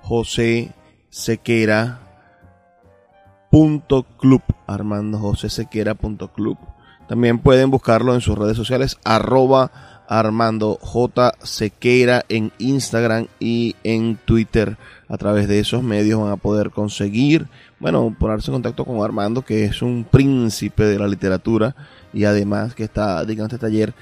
José 0.02 0.72
Sequera 1.10 2.00
club 4.18 4.42
Armando 4.66 5.18
José 5.18 5.50
Sequera 5.50 5.94
club 5.94 6.58
También 7.06 7.38
pueden 7.38 7.70
buscarlo 7.70 8.14
en 8.14 8.22
sus 8.22 8.38
redes 8.38 8.56
sociales, 8.56 8.98
arroba 9.04 9.70
Armando 10.08 10.78
J. 10.80 11.32
Sequera 11.42 12.24
en 12.28 12.52
Instagram 12.58 13.28
y 13.40 13.76
en 13.82 14.16
Twitter. 14.16 14.76
A 15.08 15.16
través 15.16 15.48
de 15.48 15.58
esos 15.58 15.82
medios 15.82 16.20
van 16.20 16.32
a 16.32 16.36
poder 16.36 16.70
conseguir, 16.70 17.48
bueno, 17.82 18.14
ponerse 18.16 18.52
en 18.52 18.54
contacto 18.54 18.84
con 18.84 19.02
Armando, 19.02 19.42
que 19.42 19.64
es 19.64 19.82
un 19.82 20.06
príncipe 20.08 20.84
de 20.84 21.00
la 21.00 21.08
literatura 21.08 21.74
y 22.12 22.24
además 22.24 22.76
que 22.76 22.84
está 22.84 23.24
dedicando 23.24 23.56
este 23.56 23.66
taller 23.66 23.92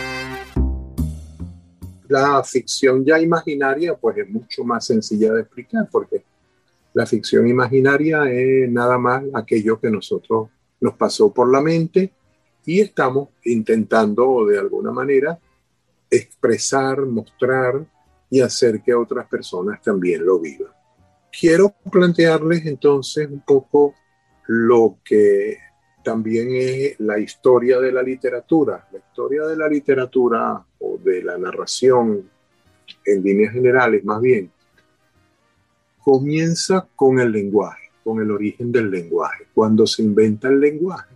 La 2.07 2.41
ficción 2.43 3.03
ya 3.03 3.19
imaginaria 3.19 3.95
pues 3.95 4.17
es 4.17 4.29
mucho 4.29 4.63
más 4.63 4.85
sencilla 4.85 5.33
de 5.33 5.41
explicar 5.41 5.87
porque 5.91 6.23
la 6.93 7.05
ficción 7.05 7.47
imaginaria 7.47 8.23
es 8.31 8.71
nada 8.71 8.97
más 8.97 9.23
aquello 9.33 9.79
que 9.79 9.89
nosotros 9.89 10.49
nos 10.79 10.93
pasó 10.93 11.33
por 11.33 11.51
la 11.51 11.61
mente 11.61 12.13
y 12.65 12.79
estamos 12.79 13.29
intentando 13.43 14.45
de 14.45 14.57
alguna 14.57 14.91
manera 14.91 15.37
expresar, 16.09 17.05
mostrar 17.05 17.85
y 18.29 18.39
hacer 18.39 18.81
que 18.81 18.93
otras 18.93 19.27
personas 19.27 19.81
también 19.81 20.25
lo 20.25 20.39
vivan. 20.39 20.74
Quiero 21.37 21.75
plantearles 21.91 22.65
entonces 22.65 23.29
un 23.29 23.41
poco 23.41 23.93
lo 24.47 24.99
que 25.03 25.57
también 26.03 26.49
es 26.53 26.99
la 26.99 27.19
historia 27.19 27.79
de 27.79 27.91
la 27.91 28.01
literatura. 28.01 28.87
La 28.91 28.99
historia 28.99 29.43
de 29.43 29.57
la 29.57 29.67
literatura 29.67 30.63
o 30.79 30.97
de 31.03 31.23
la 31.23 31.37
narración 31.37 32.29
en 33.03 33.23
líneas 33.23 33.51
generales 33.53 34.05
más 34.05 34.21
bien 34.21 34.49
comienza 36.01 36.87
con 36.95 37.19
el 37.19 37.31
lenguaje, 37.31 37.89
con 38.03 38.21
el 38.21 38.31
origen 38.31 38.71
del 38.71 38.91
lenguaje. 38.91 39.47
Cuando 39.53 39.87
se 39.87 40.03
inventa 40.03 40.47
el 40.47 40.59
lenguaje, 40.59 41.15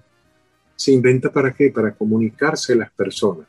¿se 0.75 0.91
inventa 0.91 1.31
para 1.31 1.53
qué? 1.53 1.69
Para 1.69 1.93
comunicarse 1.93 2.75
las 2.75 2.91
personas. 2.91 3.47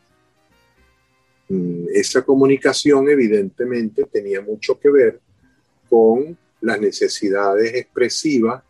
Mm, 1.48 1.86
esa 1.94 2.22
comunicación 2.22 3.08
evidentemente 3.08 4.04
tenía 4.04 4.42
mucho 4.42 4.78
que 4.78 4.90
ver 4.90 5.20
con 5.88 6.36
las 6.60 6.80
necesidades 6.80 7.74
expresivas 7.74 8.62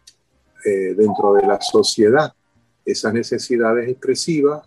eh, 0.65 0.95
dentro 0.97 1.35
de 1.35 1.47
la 1.47 1.61
sociedad. 1.61 2.33
Esas 2.85 3.13
necesidades 3.13 3.89
expresivas, 3.89 4.67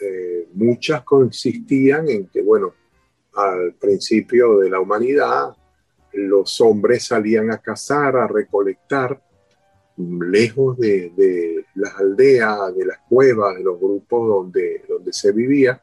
eh, 0.00 0.48
muchas 0.54 1.02
consistían 1.02 2.08
en 2.08 2.28
que, 2.28 2.42
bueno, 2.42 2.74
al 3.34 3.74
principio 3.74 4.58
de 4.58 4.70
la 4.70 4.80
humanidad, 4.80 5.54
los 6.12 6.60
hombres 6.60 7.06
salían 7.06 7.50
a 7.50 7.58
cazar, 7.58 8.16
a 8.16 8.26
recolectar, 8.26 9.22
lejos 9.98 10.78
de, 10.78 11.64
las 11.74 11.94
aldeas, 11.96 12.74
de 12.76 12.86
las 12.86 12.98
cuevas, 13.08 13.56
de 13.56 13.64
los 13.64 13.78
grupos 13.80 14.28
donde, 14.28 14.84
donde 14.88 15.12
se 15.12 15.32
vivía. 15.32 15.82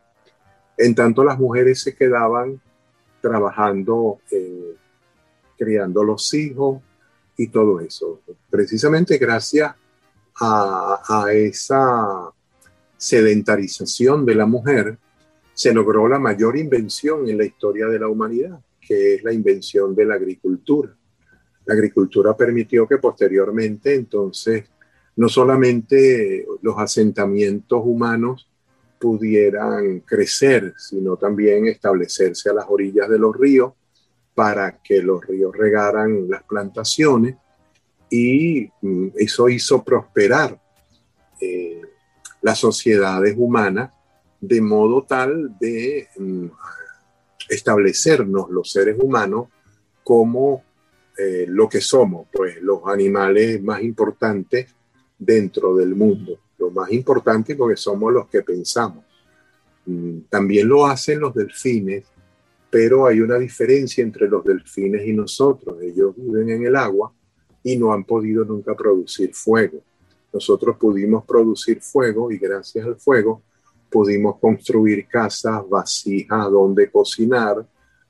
En 0.77 0.95
tanto, 0.95 1.23
las 1.23 1.37
mujeres 1.37 1.81
se 1.81 1.95
quedaban 1.95 2.61
trabajando 3.21 4.19
en 4.31 4.77
criando 5.57 6.03
los 6.03 6.33
hijos 6.33 6.81
y 7.37 7.47
todo 7.47 7.79
eso. 7.79 8.21
Precisamente 8.49 9.17
gracias 9.17 9.73
a, 10.39 11.27
esa 11.31 12.31
sedentarización 12.97 14.25
de 14.25 14.35
la 14.35 14.45
mujer, 14.45 14.97
se 15.53 15.73
logró 15.73 16.07
la 16.07 16.19
mayor 16.19 16.57
invención 16.57 17.29
en 17.29 17.37
la 17.37 17.45
historia 17.45 17.87
de 17.87 17.99
la 17.99 18.07
humanidad, 18.07 18.59
que 18.81 19.15
es 19.15 19.23
la 19.23 19.31
invención 19.31 19.95
de 19.95 20.05
la 20.05 20.15
agricultura. 20.15 20.93
La 21.65 21.73
agricultura 21.73 22.35
permitió 22.35 22.87
que 22.87 22.97
posteriormente 22.97 23.95
entonces 23.95 24.65
no 25.15 25.29
solamente 25.29 26.45
los 26.61 26.77
asentamientos 26.77 27.81
humanos 27.83 28.49
pudieran 28.99 30.01
crecer, 30.01 30.73
sino 30.77 31.15
también 31.15 31.67
establecerse 31.67 32.49
a 32.49 32.53
las 32.53 32.65
orillas 32.67 33.09
de 33.09 33.19
los 33.19 33.35
ríos 33.35 33.73
para 34.35 34.79
que 34.83 35.01
los 35.01 35.25
ríos 35.25 35.55
regaran 35.55 36.29
las 36.29 36.43
plantaciones 36.43 37.37
y 38.09 38.69
mm, 38.81 39.07
eso 39.15 39.49
hizo 39.49 39.83
prosperar 39.83 40.59
eh, 41.39 41.81
las 42.41 42.59
sociedades 42.59 43.35
humanas 43.37 43.91
de 44.41 44.61
modo 44.61 45.03
tal 45.03 45.57
de 45.57 46.07
mm, 46.17 46.47
establecernos 47.49 48.49
los 48.49 48.71
seres 48.71 48.97
humanos 48.99 49.47
como 50.03 50.63
eh, 51.17 51.45
lo 51.47 51.69
que 51.69 51.79
somos, 51.79 52.27
pues 52.31 52.61
los 52.61 52.81
animales 52.85 53.63
más 53.63 53.81
importantes 53.81 54.67
dentro 55.17 55.75
del 55.75 55.95
mundo, 55.95 56.37
lo 56.57 56.69
más 56.71 56.91
importante 56.91 57.55
porque 57.55 57.77
somos 57.77 58.11
los 58.11 58.27
que 58.27 58.41
pensamos. 58.41 59.05
Mm, 59.85 60.19
también 60.29 60.67
lo 60.67 60.85
hacen 60.85 61.21
los 61.21 61.33
delfines 61.33 62.03
pero 62.69 63.05
hay 63.05 63.21
una 63.21 63.37
diferencia 63.37 64.03
entre 64.03 64.27
los 64.27 64.43
delfines 64.43 65.07
y 65.07 65.13
nosotros. 65.13 65.81
Ellos 65.81 66.15
viven 66.15 66.49
en 66.49 66.65
el 66.65 66.75
agua 66.75 67.13
y 67.63 67.77
no 67.77 67.93
han 67.93 68.03
podido 68.03 68.43
nunca 68.43 68.75
producir 68.75 69.33
fuego. 69.33 69.81
Nosotros 70.33 70.77
pudimos 70.77 71.23
producir 71.25 71.81
fuego 71.81 72.31
y 72.31 72.37
gracias 72.37 72.85
al 72.85 72.97
fuego 72.97 73.41
pudimos 73.89 74.39
construir 74.39 75.07
casas, 75.07 75.61
vasijas 75.69 76.51
donde 76.51 76.91
cocinar, 76.91 77.65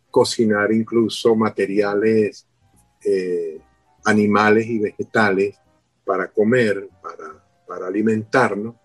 cocinar 0.10 0.72
incluso 0.72 1.36
materiales 1.36 2.48
eh, 3.04 3.60
animales 4.06 4.66
y 4.68 4.80
vegetales 4.80 5.56
para 6.04 6.28
comer, 6.32 6.90
para, 7.02 7.44
para 7.68 7.88
alimentarnos 7.88 8.76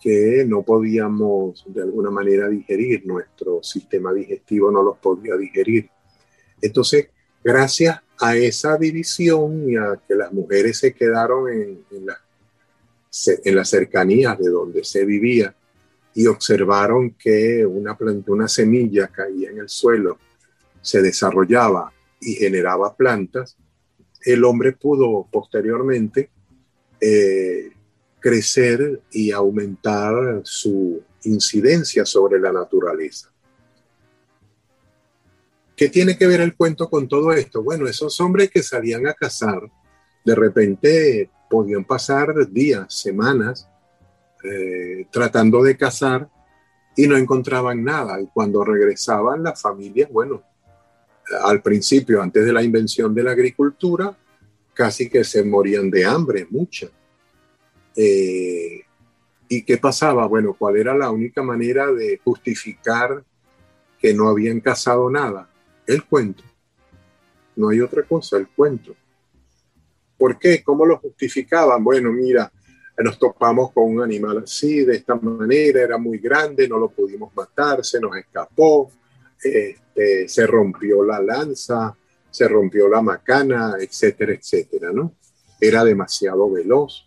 que 0.00 0.44
no 0.46 0.62
podíamos 0.62 1.64
de 1.66 1.82
alguna 1.82 2.10
manera 2.10 2.48
digerir, 2.48 3.06
nuestro 3.06 3.62
sistema 3.62 4.12
digestivo 4.12 4.70
no 4.70 4.82
los 4.82 4.98
podía 4.98 5.36
digerir. 5.36 5.90
Entonces, 6.60 7.08
gracias 7.42 8.00
a 8.20 8.36
esa 8.36 8.76
división 8.76 9.68
y 9.68 9.76
a 9.76 10.00
que 10.06 10.14
las 10.14 10.32
mujeres 10.32 10.78
se 10.78 10.94
quedaron 10.94 11.50
en, 11.50 11.84
en, 11.90 12.06
la, 12.06 12.18
en 13.44 13.56
las 13.56 13.68
cercanías 13.68 14.38
de 14.38 14.50
donde 14.50 14.84
se 14.84 15.04
vivía 15.04 15.54
y 16.14 16.26
observaron 16.26 17.10
que 17.10 17.66
una 17.66 17.96
planta, 17.96 18.32
una 18.32 18.48
semilla 18.48 19.08
caía 19.08 19.50
en 19.50 19.58
el 19.58 19.68
suelo, 19.68 20.18
se 20.80 21.02
desarrollaba 21.02 21.92
y 22.20 22.34
generaba 22.34 22.96
plantas, 22.96 23.56
el 24.24 24.44
hombre 24.44 24.72
pudo 24.72 25.28
posteriormente 25.30 26.30
eh, 27.00 27.70
crecer 28.26 29.02
y 29.12 29.30
aumentar 29.30 30.40
su 30.42 31.00
incidencia 31.22 32.04
sobre 32.04 32.40
la 32.40 32.50
naturaleza. 32.50 33.30
¿Qué 35.76 35.88
tiene 35.88 36.18
que 36.18 36.26
ver 36.26 36.40
el 36.40 36.56
cuento 36.56 36.90
con 36.90 37.06
todo 37.06 37.30
esto? 37.30 37.62
Bueno, 37.62 37.86
esos 37.86 38.20
hombres 38.20 38.50
que 38.50 38.64
salían 38.64 39.06
a 39.06 39.14
cazar, 39.14 39.60
de 40.24 40.34
repente 40.34 41.30
podían 41.48 41.84
pasar 41.84 42.50
días, 42.50 42.92
semanas, 42.92 43.68
eh, 44.42 45.06
tratando 45.12 45.62
de 45.62 45.76
cazar 45.76 46.28
y 46.96 47.06
no 47.06 47.16
encontraban 47.16 47.84
nada. 47.84 48.20
Y 48.20 48.26
cuando 48.26 48.64
regresaban 48.64 49.44
las 49.44 49.62
familias, 49.62 50.10
bueno, 50.10 50.42
al 51.44 51.62
principio, 51.62 52.20
antes 52.20 52.44
de 52.44 52.52
la 52.52 52.64
invención 52.64 53.14
de 53.14 53.22
la 53.22 53.30
agricultura, 53.30 54.18
casi 54.74 55.08
que 55.08 55.22
se 55.22 55.44
morían 55.44 55.88
de 55.92 56.04
hambre, 56.04 56.44
muchas. 56.50 56.90
Eh, 57.96 58.82
¿Y 59.48 59.62
qué 59.62 59.78
pasaba? 59.78 60.26
Bueno, 60.26 60.54
¿cuál 60.58 60.76
era 60.76 60.96
la 60.96 61.10
única 61.10 61.42
manera 61.42 61.90
de 61.92 62.20
justificar 62.22 63.24
que 63.98 64.12
no 64.12 64.28
habían 64.28 64.60
cazado 64.60 65.08
nada? 65.10 65.48
El 65.86 66.04
cuento. 66.04 66.42
No 67.54 67.70
hay 67.70 67.80
otra 67.80 68.02
cosa, 68.02 68.36
el 68.36 68.48
cuento. 68.48 68.94
¿Por 70.18 70.38
qué? 70.38 70.62
¿Cómo 70.62 70.84
lo 70.84 70.98
justificaban? 70.98 71.82
Bueno, 71.84 72.12
mira, 72.12 72.50
nos 72.98 73.18
topamos 73.18 73.72
con 73.72 73.84
un 73.84 74.02
animal 74.02 74.38
así, 74.38 74.84
de 74.84 74.96
esta 74.96 75.14
manera, 75.16 75.82
era 75.82 75.98
muy 75.98 76.18
grande, 76.18 76.68
no 76.68 76.78
lo 76.78 76.88
pudimos 76.88 77.34
matar, 77.36 77.84
se 77.84 78.00
nos 78.00 78.16
escapó, 78.16 78.90
este, 79.42 80.28
se 80.28 80.46
rompió 80.46 81.04
la 81.04 81.20
lanza, 81.20 81.94
se 82.30 82.48
rompió 82.48 82.88
la 82.88 83.02
macana, 83.02 83.76
etcétera, 83.78 84.32
etcétera, 84.32 84.92
¿no? 84.92 85.12
Era 85.60 85.84
demasiado 85.84 86.50
veloz. 86.50 87.05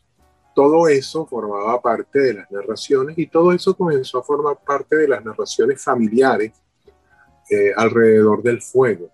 Todo 0.59 0.89
eso 0.89 1.25
formaba 1.25 1.81
parte 1.81 2.19
de 2.19 2.33
las 2.33 2.51
narraciones 2.51 3.17
y 3.17 3.27
todo 3.27 3.53
eso 3.53 3.77
comenzó 3.77 4.19
a 4.19 4.23
formar 4.23 4.57
parte 4.61 4.97
de 4.97 5.07
las 5.07 5.23
narraciones 5.23 5.81
familiares 5.81 6.51
eh, 7.49 7.71
alrededor 7.73 8.43
del 8.43 8.61
fuego. 8.61 9.09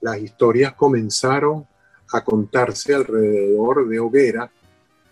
Las 0.00 0.20
historias 0.20 0.74
comenzaron 0.74 1.66
a 2.12 2.22
contarse 2.22 2.94
alrededor 2.94 3.88
de 3.88 3.98
hoguera 3.98 4.48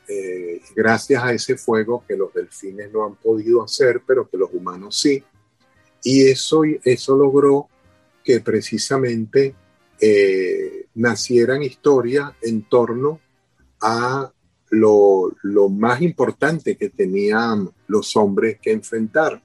eh, 0.06 0.60
gracias 0.76 1.24
a 1.24 1.32
ese 1.32 1.56
fuego 1.56 2.04
que 2.06 2.16
los 2.16 2.32
delfines 2.32 2.92
no 2.92 3.04
han 3.04 3.16
podido 3.16 3.64
hacer, 3.64 4.00
pero 4.06 4.30
que 4.30 4.36
los 4.36 4.50
humanos 4.52 5.00
sí. 5.00 5.24
Y 6.04 6.28
eso, 6.28 6.62
eso 6.84 7.16
logró 7.16 7.68
que 8.22 8.38
precisamente 8.38 9.56
eh, 10.00 10.86
nacieran 10.94 11.64
historias 11.64 12.30
en 12.42 12.62
torno 12.62 13.18
a 13.80 14.30
lo, 14.70 15.32
lo, 15.42 15.68
más 15.68 16.02
importante 16.02 16.76
que 16.76 16.88
tenían 16.88 17.70
los 17.86 18.16
hombres 18.16 18.58
que 18.60 18.72
enfrentar, 18.72 19.42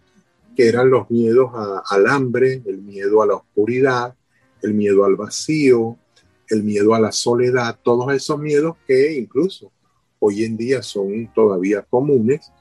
que 0.55 0.67
eran 0.67 0.89
los 0.89 1.09
miedos 1.09 1.51
al 1.89 2.07
hambre, 2.07 2.61
el 2.65 2.79
miedo 2.79 3.21
a 3.21 3.27
la 3.27 3.35
oscuridad, 3.35 4.15
el 4.61 4.73
miedo 4.73 5.05
al 5.05 5.15
vacío, 5.15 5.97
el 6.49 6.63
miedo 6.63 6.93
a 6.93 6.99
la 6.99 7.11
soledad, 7.11 7.77
todos 7.81 8.11
esos 8.13 8.39
miedos 8.39 8.75
que 8.87 9.13
incluso 9.13 9.71
hoy 10.19 10.43
en 10.43 10.57
día 10.57 10.81
son 10.81 11.31
todavía 11.33 11.81
comunes. 11.83 12.51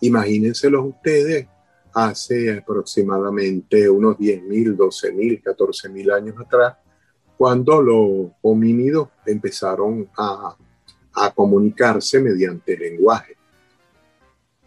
Imagínenselos 0.00 0.86
ustedes 0.86 1.46
hace 1.94 2.58
aproximadamente 2.58 3.88
unos 3.88 4.18
10.000, 4.18 4.76
12.000, 4.76 5.42
14.000 5.42 6.12
años 6.12 6.36
atrás, 6.38 6.76
cuando 7.38 7.80
los 7.80 8.32
homínidos 8.42 9.08
empezaron 9.24 10.08
a, 10.16 10.56
a 11.16 11.32
comunicarse 11.32 12.20
mediante 12.20 12.76
lenguaje. 12.76 13.36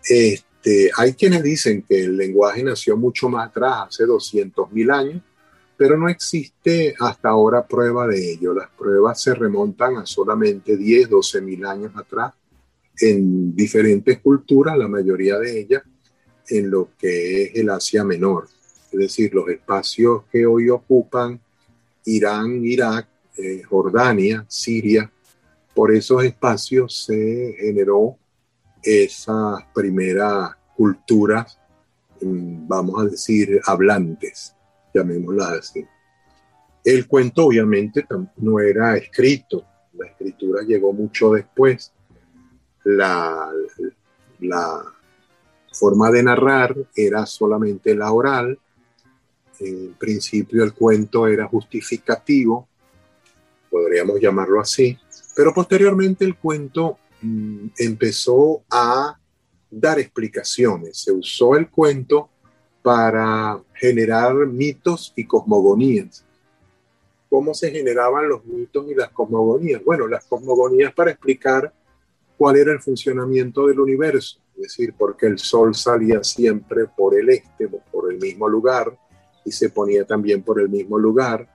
Este, 0.04 0.92
hay 0.98 1.14
quienes 1.14 1.44
dicen 1.44 1.84
que 1.88 2.04
el 2.04 2.18
lenguaje 2.18 2.64
nació 2.64 2.98
mucho 2.98 3.30
más 3.30 3.50
atrás, 3.50 3.88
hace 3.88 4.06
200.000 4.06 4.94
años, 4.94 5.22
pero 5.78 5.98
no 5.98 6.10
existe 6.10 6.94
hasta 7.00 7.30
ahora 7.30 7.66
prueba 7.66 8.06
de 8.08 8.34
ello. 8.34 8.54
Las 8.54 8.70
pruebas 8.72 9.22
se 9.22 9.34
remontan 9.34 9.96
a 9.96 10.06
solamente 10.06 10.76
10, 10.76 11.10
12 11.10 11.42
mil 11.42 11.66
años 11.66 11.94
atrás 11.96 12.34
en 13.00 13.56
diferentes 13.56 14.20
culturas, 14.20 14.78
la 14.78 14.90
mayoría 14.90 15.38
de 15.40 15.62
ellas 15.62 15.84
en 16.50 16.70
lo 16.70 16.90
que 16.98 17.44
es 17.44 17.56
el 17.56 17.70
Asia 17.70 18.04
Menor, 18.04 18.50
es 18.92 19.00
decir, 19.00 19.34
los 19.34 19.48
espacios 19.50 20.24
que 20.32 20.46
hoy 20.46 20.70
ocupan 20.70 21.40
Irán, 22.06 22.66
Irak, 22.66 23.08
eh, 23.38 23.62
Jordania, 23.64 24.46
Siria. 24.48 25.10
Por 25.80 25.96
esos 25.96 26.26
espacios 26.26 27.06
se 27.06 27.56
generó 27.58 28.18
esas 28.84 29.64
primeras 29.74 30.52
culturas, 30.76 31.58
mm, 32.20 32.68
vamos 32.68 33.00
a 33.00 33.06
decir, 33.06 33.62
hablantes 33.66 34.54
llamémosla 34.94 35.52
así. 35.52 35.86
El 36.84 37.08
cuento 37.08 37.46
obviamente 37.46 38.06
no 38.36 38.60
era 38.60 38.98
escrito, 38.98 39.64
la 39.94 40.08
escritura 40.08 40.64
llegó 40.64 40.92
mucho 40.92 41.32
después. 41.32 41.94
La, 42.84 43.50
la 44.42 44.84
forma 45.72 46.12
de 46.12 46.24
narrar 46.24 46.76
era 46.94 47.26
solamente 47.26 47.96
la 47.96 48.12
oral. 48.12 48.60
En 49.62 49.94
principio 49.94 50.62
el 50.62 50.74
cuento 50.74 51.26
era 51.26 51.48
justificativo, 51.48 52.68
podríamos 53.70 54.20
llamarlo 54.20 54.60
así, 54.60 55.00
pero 55.40 55.54
posteriormente 55.54 56.26
el 56.26 56.36
cuento 56.36 56.98
mm, 57.22 57.68
empezó 57.78 58.62
a 58.70 59.18
dar 59.72 59.98
explicaciones. 59.98 60.98
Se 60.98 61.14
usó 61.14 61.56
el 61.56 61.70
cuento 61.70 62.28
para 62.82 63.58
generar 63.74 64.36
mitos 64.48 65.14
y 65.16 65.24
cosmogonías. 65.24 66.26
¿Cómo 67.30 67.54
se 67.54 67.72
generaban 67.72 68.28
los 68.28 68.44
mitos 68.44 68.86
y 68.92 68.96
las 68.96 69.12
cosmogonías? 69.12 69.82
Bueno, 69.86 70.10
las 70.10 70.26
cosmogonías 70.26 70.94
para 70.94 71.12
explicar 71.12 71.74
cuál 72.38 72.58
era 72.58 72.74
el 72.74 72.82
funcionamiento 72.82 73.68
del 73.68 73.80
universo, 73.80 74.42
es 74.58 74.64
decir, 74.64 74.94
porque 74.98 75.28
el 75.28 75.40
Sol 75.40 75.74
salía 75.74 76.22
siempre 76.22 76.84
por 76.98 77.18
el 77.18 77.30
este, 77.30 77.70
por 77.70 78.12
el 78.12 78.20
mismo 78.20 78.50
lugar, 78.50 79.00
y 79.46 79.54
se 79.54 79.70
ponía 79.70 80.04
también 80.04 80.44
por 80.44 80.60
el 80.60 80.68
mismo 80.68 81.00
lugar, 81.00 81.48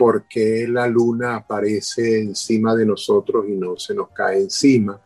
porque 0.00 0.66
la 0.66 0.86
luna 0.86 1.36
aparece 1.36 2.20
encima 2.20 2.74
de 2.74 2.86
nosotros 2.86 3.44
y 3.46 3.52
no 3.52 3.76
se 3.76 3.94
nos 3.94 4.08
cae 4.08 4.38
encima. 4.38 4.98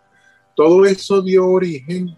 Todo 0.55 0.85
eso 0.85 1.21
dio 1.21 1.49
origen 1.49 2.17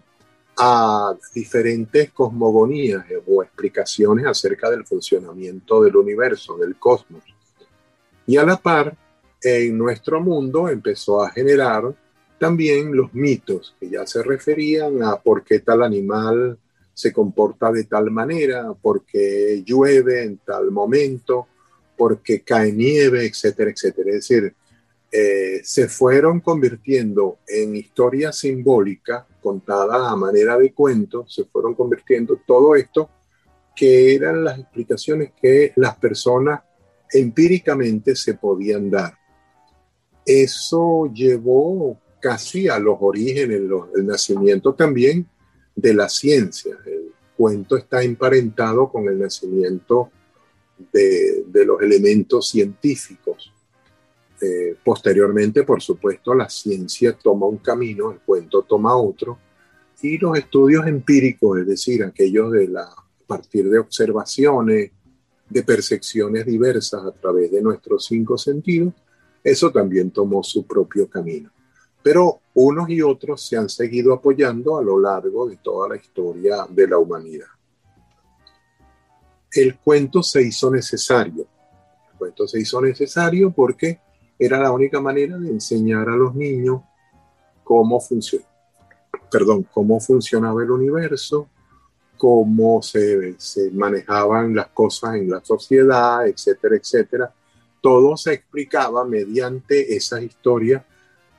a 0.59 1.15
diferentes 1.33 2.11
cosmogonías 2.11 3.03
o 3.25 3.41
explicaciones 3.41 4.27
acerca 4.27 4.69
del 4.69 4.85
funcionamiento 4.85 5.81
del 5.81 5.95
universo, 5.95 6.55
del 6.55 6.75
cosmos. 6.75 7.23
Y 8.27 8.37
a 8.37 8.43
la 8.43 8.57
par, 8.57 8.95
en 9.41 9.75
nuestro 9.75 10.21
mundo 10.21 10.69
empezó 10.69 11.23
a 11.23 11.31
generar 11.31 11.95
también 12.37 12.95
los 12.95 13.11
mitos, 13.11 13.75
que 13.79 13.89
ya 13.89 14.05
se 14.05 14.21
referían 14.21 15.01
a 15.01 15.15
por 15.15 15.43
qué 15.43 15.61
tal 15.61 15.81
animal 15.81 16.59
se 16.93 17.11
comporta 17.11 17.71
de 17.71 17.85
tal 17.85 18.11
manera, 18.11 18.71
por 18.79 19.03
qué 19.03 19.63
llueve 19.65 20.25
en 20.25 20.37
tal 20.45 20.69
momento, 20.69 21.47
por 21.97 22.21
qué 22.21 22.41
cae 22.41 22.71
nieve, 22.71 23.25
etcétera, 23.25 23.71
etcétera. 23.71 24.09
Es 24.09 24.15
decir, 24.27 24.53
eh, 25.11 25.61
se 25.63 25.87
fueron 25.87 26.41
convirtiendo 26.41 27.39
en 27.47 27.75
historias 27.75 28.37
simbólicas 28.37 29.25
contadas 29.41 30.01
a 30.11 30.15
manera 30.15 30.57
de 30.57 30.73
cuento, 30.73 31.25
se 31.27 31.45
fueron 31.45 31.75
convirtiendo 31.75 32.39
todo 32.45 32.75
esto 32.75 33.09
que 33.75 34.15
eran 34.15 34.43
las 34.43 34.59
explicaciones 34.59 35.31
que 35.41 35.71
las 35.75 35.95
personas 35.97 36.61
empíricamente 37.11 38.15
se 38.15 38.33
podían 38.33 38.89
dar. 38.89 39.13
Eso 40.25 41.09
llevó 41.13 41.97
casi 42.19 42.67
a 42.67 42.79
los 42.79 42.97
orígenes, 42.99 43.61
el 43.95 44.05
nacimiento 44.05 44.73
también 44.73 45.25
de 45.75 45.93
la 45.93 46.09
ciencia. 46.09 46.75
El 46.85 47.13
cuento 47.37 47.77
está 47.77 48.03
emparentado 48.03 48.89
con 48.89 49.07
el 49.07 49.19
nacimiento 49.19 50.11
de, 50.91 51.65
los 51.65 51.81
elementos 51.81 52.49
científicos. 52.49 53.51
Eh, 54.39 54.75
posteriormente, 54.83 55.63
por 55.63 55.81
supuesto, 55.81 56.33
la 56.33 56.49
ciencia 56.49 57.13
toma 57.13 57.47
un 57.47 57.57
camino, 57.57 58.11
el 58.11 58.19
cuento 58.19 58.61
toma 58.61 58.95
otro, 58.95 59.39
y 60.01 60.17
los 60.17 60.37
estudios 60.37 60.85
empíricos, 60.85 61.59
es 61.59 61.67
decir, 61.67 62.03
aquellos 62.03 62.51
de 62.51 62.67
la, 62.67 62.83
a 62.83 63.03
partir 63.25 63.67
de 63.69 63.79
observaciones, 63.79 64.91
de 65.49 65.63
percepciones 65.63 66.45
diversas 66.45 67.03
a 67.03 67.11
través 67.11 67.51
de 67.51 67.61
nuestros 67.61 68.05
cinco 68.05 68.37
sentidos, 68.37 68.93
eso 69.43 69.71
también 69.71 70.11
tomó 70.11 70.43
su 70.43 70.67
propio 70.67 71.09
camino. 71.09 71.51
Pero 72.03 72.41
unos 72.53 72.89
y 72.89 73.01
otros 73.01 73.41
se 73.45 73.57
han 73.57 73.69
seguido 73.69 74.13
apoyando 74.13 74.77
a 74.77 74.83
lo 74.83 74.99
largo 74.99 75.47
de 75.47 75.57
toda 75.57 75.89
la 75.89 75.95
historia 75.95 76.67
de 76.69 76.87
la 76.87 76.97
humanidad. 76.97 77.47
El 79.57 79.79
cuento 79.79 80.21
se 80.21 80.43
hizo 80.43 80.69
necesario. 80.69 81.47
El 82.11 82.17
cuento 82.17 82.47
se 82.47 82.59
hizo 82.59 82.79
necesario 82.79 83.49
porque 83.49 83.99
era 84.37 84.59
la 84.59 84.71
única 84.71 85.01
manera 85.01 85.35
de 85.37 85.49
enseñar 85.49 86.07
a 86.09 86.15
los 86.15 86.35
niños 86.35 86.81
cómo 87.63 87.99
perdón, 89.31 89.67
cómo 89.73 89.99
funcionaba 89.99 90.61
el 90.61 90.69
universo, 90.69 91.49
cómo 92.17 92.83
se, 92.83 93.33
se, 93.39 93.71
manejaban 93.71 94.55
las 94.55 94.67
cosas 94.67 95.15
en 95.15 95.31
la 95.31 95.43
sociedad, 95.43 96.27
etcétera, 96.27 96.75
etcétera. 96.75 97.33
Todo 97.81 98.15
se 98.15 98.33
explicaba 98.33 99.05
mediante 99.05 99.95
esas 99.95 100.21
historias 100.21 100.83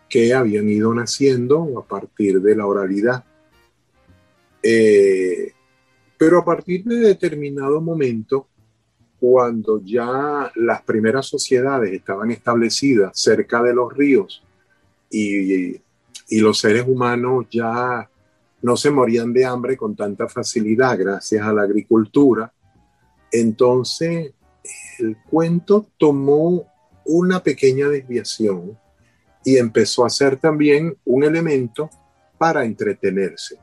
que 0.08 0.34
habían 0.34 0.68
ido 0.68 0.92
naciendo 0.92 1.78
a 1.78 1.86
partir 1.86 2.40
de 2.40 2.56
la 2.56 2.66
oralidad. 2.66 3.24
Eh, 4.60 5.52
pero 6.18 6.40
a 6.40 6.44
partir 6.44 6.84
de 6.84 6.96
determinado 6.96 7.80
momento, 7.80 8.48
cuando 9.20 9.80
ya 9.84 10.50
las 10.56 10.82
primeras 10.82 11.26
sociedades 11.26 11.92
estaban 11.92 12.30
establecidas 12.32 13.18
cerca 13.18 13.62
de 13.62 13.74
los 13.74 13.92
ríos 13.96 14.42
y, 15.10 15.80
los 16.30 16.58
seres 16.58 16.84
humanos 16.86 17.46
ya 17.50 18.06
no 18.60 18.76
se 18.76 18.90
morían 18.90 19.32
de 19.32 19.46
hambre 19.46 19.78
con 19.78 19.96
tanta 19.96 20.28
facilidad 20.28 20.98
gracias 20.98 21.42
a 21.42 21.54
la 21.54 21.62
agricultura, 21.62 22.52
entonces 23.32 24.34
el 24.98 25.16
cuento 25.30 25.86
tomó 25.96 26.66
una 27.06 27.42
pequeña 27.42 27.88
desviación 27.88 28.78
y 29.42 29.56
empezó 29.56 30.04
a 30.04 30.10
ser 30.10 30.36
también 30.36 30.98
un 31.06 31.24
elemento 31.24 31.88
para 32.36 32.66
entretenerse. 32.66 33.58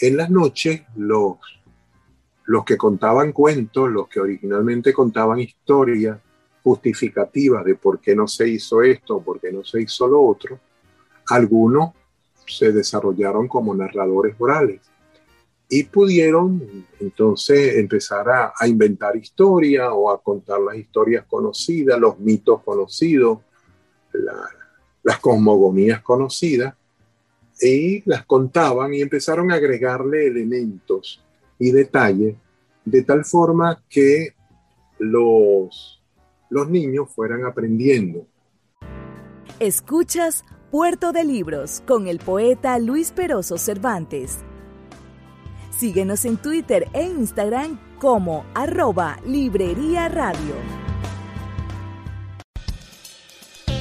En 0.00 0.16
las 0.16 0.28
noches 0.28 0.82
los 0.96 1.36
los 2.46 2.64
que 2.64 2.76
contaban 2.76 3.32
cuentos, 3.32 3.90
los 3.90 4.08
que 4.08 4.20
originalmente 4.20 4.92
contaban 4.92 5.40
historias 5.40 6.18
justificativas 6.62 7.64
de 7.64 7.74
por 7.74 8.00
qué 8.00 8.14
no 8.14 8.26
se 8.26 8.48
hizo 8.48 8.82
esto, 8.82 9.20
por 9.20 9.40
qué 9.40 9.52
no 9.52 9.64
se 9.64 9.82
hizo 9.82 10.06
lo 10.06 10.22
otro, 10.22 10.58
algunos 11.28 11.90
se 12.46 12.72
desarrollaron 12.72 13.48
como 13.48 13.74
narradores 13.74 14.36
orales 14.38 14.80
y 15.68 15.82
pudieron 15.84 16.86
entonces 17.00 17.76
empezar 17.76 18.28
a, 18.28 18.68
inventar 18.68 19.16
historias 19.16 19.88
o 19.92 20.10
a 20.10 20.22
contar 20.22 20.60
las 20.60 20.76
historias 20.76 21.24
conocidas, 21.26 21.98
los 21.98 22.18
mitos 22.20 22.62
conocidos, 22.62 23.40
las 25.02 25.18
cosmogonías 25.18 26.00
conocidas, 26.02 26.74
y 27.60 28.08
las 28.08 28.24
contaban 28.26 28.92
y 28.92 29.00
empezaron 29.00 29.50
a 29.50 29.54
agregarle 29.54 30.26
elementos 30.26 31.25
y 31.58 31.70
detalle, 31.70 32.36
de 32.84 33.02
tal 33.02 33.24
forma 33.24 33.82
que 33.88 34.34
los, 34.98 36.02
los 36.50 36.68
niños 36.68 37.10
fueran 37.14 37.44
aprendiendo. 37.44 38.26
Escuchas 39.58 40.44
Puerto 40.70 41.12
de 41.12 41.24
Libros 41.24 41.82
con 41.86 42.06
el 42.06 42.18
poeta 42.18 42.78
Luis 42.78 43.12
Peroso 43.12 43.56
Cervantes. 43.56 44.38
Síguenos 45.70 46.24
en 46.24 46.36
Twitter 46.36 46.88
e 46.92 47.04
Instagram 47.04 47.78
como 47.98 48.44
arroba 48.54 49.18
Librería 49.24 50.08
Radio. 50.08 50.85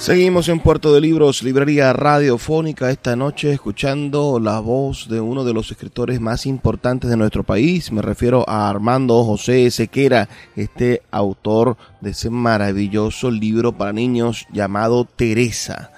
Seguimos 0.00 0.48
en 0.48 0.60
Puerto 0.60 0.94
de 0.94 1.00
Libros, 1.02 1.42
librería 1.42 1.92
radiofónica, 1.92 2.90
esta 2.90 3.16
noche 3.16 3.52
escuchando 3.52 4.40
la 4.40 4.58
voz 4.58 5.10
de 5.10 5.20
uno 5.20 5.44
de 5.44 5.52
los 5.52 5.70
escritores 5.70 6.22
más 6.22 6.46
importantes 6.46 7.10
de 7.10 7.18
nuestro 7.18 7.44
país. 7.44 7.92
Me 7.92 8.00
refiero 8.00 8.48
a 8.48 8.70
Armando 8.70 9.22
José 9.24 9.70
Sequera, 9.70 10.30
este 10.56 11.02
autor 11.10 11.76
de 12.00 12.12
ese 12.12 12.30
maravilloso 12.30 13.30
libro 13.30 13.72
para 13.72 13.92
niños 13.92 14.46
llamado 14.50 15.04
Teresa 15.04 15.92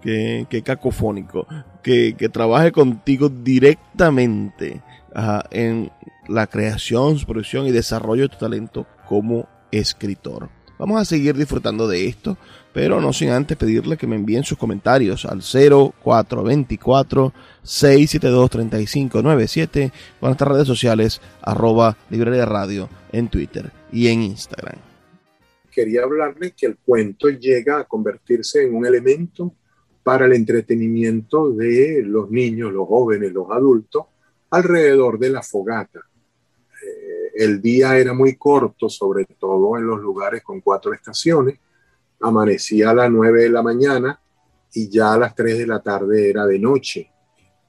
que, 0.00 0.62
cacofónico, 0.64 1.46
que, 1.82 2.14
trabaje 2.32 2.72
contigo 2.72 3.28
directamente 3.28 4.80
en 5.50 5.90
la 6.28 6.46
creación, 6.46 7.18
producción 7.26 7.66
y 7.66 7.72
desarrollo 7.72 8.22
de 8.22 8.28
tu 8.28 8.38
talento 8.38 8.86
como 9.06 9.48
escritor. 9.70 10.50
Vamos 10.78 11.00
a 11.00 11.04
seguir 11.04 11.36
disfrutando 11.36 11.88
de 11.88 12.06
esto, 12.06 12.38
pero 12.72 13.00
no 13.00 13.12
sin 13.12 13.30
antes 13.30 13.56
pedirle 13.56 13.96
que 13.96 14.06
me 14.06 14.14
envíen 14.14 14.44
sus 14.44 14.56
comentarios 14.56 15.24
al 15.24 15.40
0424 15.42 17.32
672 17.62 18.50
3597 18.50 19.80
o 19.82 19.84
en 19.84 19.92
nuestras 20.22 20.52
redes 20.52 20.68
sociales 20.68 21.20
arroba 21.42 21.96
librería 22.10 22.46
radio 22.46 22.88
en 23.10 23.28
Twitter 23.28 23.72
y 23.90 24.06
en 24.06 24.22
Instagram. 24.22 24.78
Quería 25.72 26.04
hablarles 26.04 26.54
que 26.54 26.66
el 26.66 26.76
cuento 26.76 27.28
llega 27.28 27.80
a 27.80 27.84
convertirse 27.84 28.62
en 28.62 28.76
un 28.76 28.86
elemento 28.86 29.52
para 30.04 30.26
el 30.26 30.32
entretenimiento 30.32 31.50
de 31.50 32.02
los 32.04 32.30
niños, 32.30 32.72
los 32.72 32.86
jóvenes, 32.86 33.32
los 33.32 33.50
adultos 33.50 34.04
alrededor 34.50 35.18
de 35.18 35.30
la 35.30 35.42
fogata 35.42 36.00
el 37.38 37.62
día 37.62 37.96
era 37.96 38.12
muy 38.12 38.34
corto, 38.34 38.88
sobre 38.88 39.24
todo 39.24 39.78
en 39.78 39.86
los 39.86 40.00
lugares 40.00 40.42
con 40.42 40.60
cuatro 40.60 40.92
estaciones. 40.92 41.56
Amanecía 42.20 42.90
a 42.90 42.94
las 42.94 43.10
nueve 43.12 43.42
de 43.42 43.50
la 43.50 43.62
mañana 43.62 44.20
y 44.74 44.88
ya 44.90 45.12
a 45.12 45.18
las 45.18 45.36
tres 45.36 45.56
de 45.56 45.66
la 45.66 45.80
tarde 45.80 46.30
era 46.30 46.44
de 46.46 46.58
noche. 46.58 47.08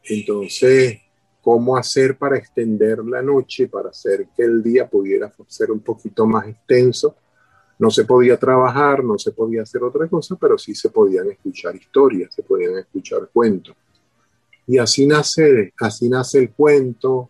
Entonces, 0.04 1.00
¿cómo 1.40 1.78
hacer 1.78 2.18
para 2.18 2.38
extender 2.38 3.06
la 3.06 3.22
noche, 3.22 3.68
para 3.68 3.90
hacer 3.90 4.30
que 4.36 4.42
el 4.42 4.64
día 4.64 4.90
pudiera 4.90 5.32
ser 5.48 5.70
un 5.70 5.82
poquito 5.82 6.26
más 6.26 6.48
extenso? 6.48 7.16
No 7.78 7.92
se 7.92 8.06
podía 8.06 8.38
trabajar, 8.38 9.04
no 9.04 9.20
se 9.20 9.34
podía 9.34 9.62
hacer 9.62 9.84
otra 9.84 10.08
cosa, 10.08 10.36
pero 10.36 10.58
sí 10.58 10.74
se 10.74 10.90
podían 10.90 11.30
escuchar 11.30 11.76
historias, 11.76 12.34
se 12.34 12.42
podían 12.42 12.76
escuchar 12.80 13.30
cuentos. 13.32 13.76
Y 14.66 14.80
así 14.80 15.06
nace, 15.06 15.74
así 15.80 16.10
nace 16.10 16.40
el 16.40 16.50
cuento, 16.54 17.30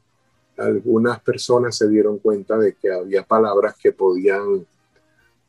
algunas 0.60 1.20
personas 1.22 1.78
se 1.78 1.88
dieron 1.90 2.20
cuenta 2.20 2.58
de 2.58 2.76
que 2.76 2.92
había 2.92 3.24
palabras 3.24 3.76
que 3.82 3.92
podían 3.92 4.66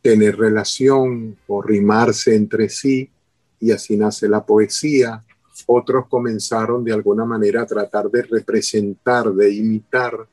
tener 0.03 0.39
relación 0.39 1.37
o 1.47 1.61
rimarse 1.63 2.35
entre 2.35 2.69
sí 2.69 3.11
y 3.59 3.73
así 3.73 3.97
nace 3.97 4.29
la 4.29 4.45
poesía. 4.45 5.25
Otros 5.67 6.07
comenzaron 6.09 6.85
de 6.85 6.93
alguna 6.93 7.25
manera 7.25 7.63
a 7.63 7.67
tratar 7.67 8.11
de 8.11 8.23
representar, 8.23 9.33
de 9.33 9.55
imitar 9.55 10.27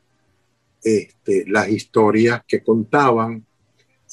este, 0.83 1.45
las 1.47 1.69
historias 1.69 2.43
que 2.47 2.63
contaban 2.63 3.45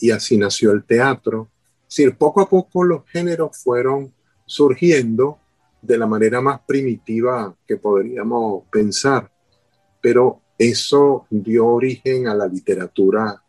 y 0.01 0.11
así 0.11 0.37
nació 0.37 0.73
el 0.73 0.85
teatro. 0.85 1.49
Es 1.89 1.97
decir, 1.97 2.17
poco 2.17 2.41
a 2.41 2.49
poco 2.49 2.83
los 2.83 3.07
géneros 3.07 3.57
fueron 3.63 4.13
surgiendo 4.47 5.39
de 5.81 5.99
la 5.99 6.07
manera 6.07 6.41
más 6.41 6.61
primitiva 6.67 7.55
que 7.67 7.77
podríamos 7.77 8.65
pensar, 8.71 9.31
pero 10.01 10.41
eso 10.59 11.27
dio 11.31 11.67
origen 11.67 12.29
a 12.29 12.35
la 12.35 12.47
literatura 12.47 13.43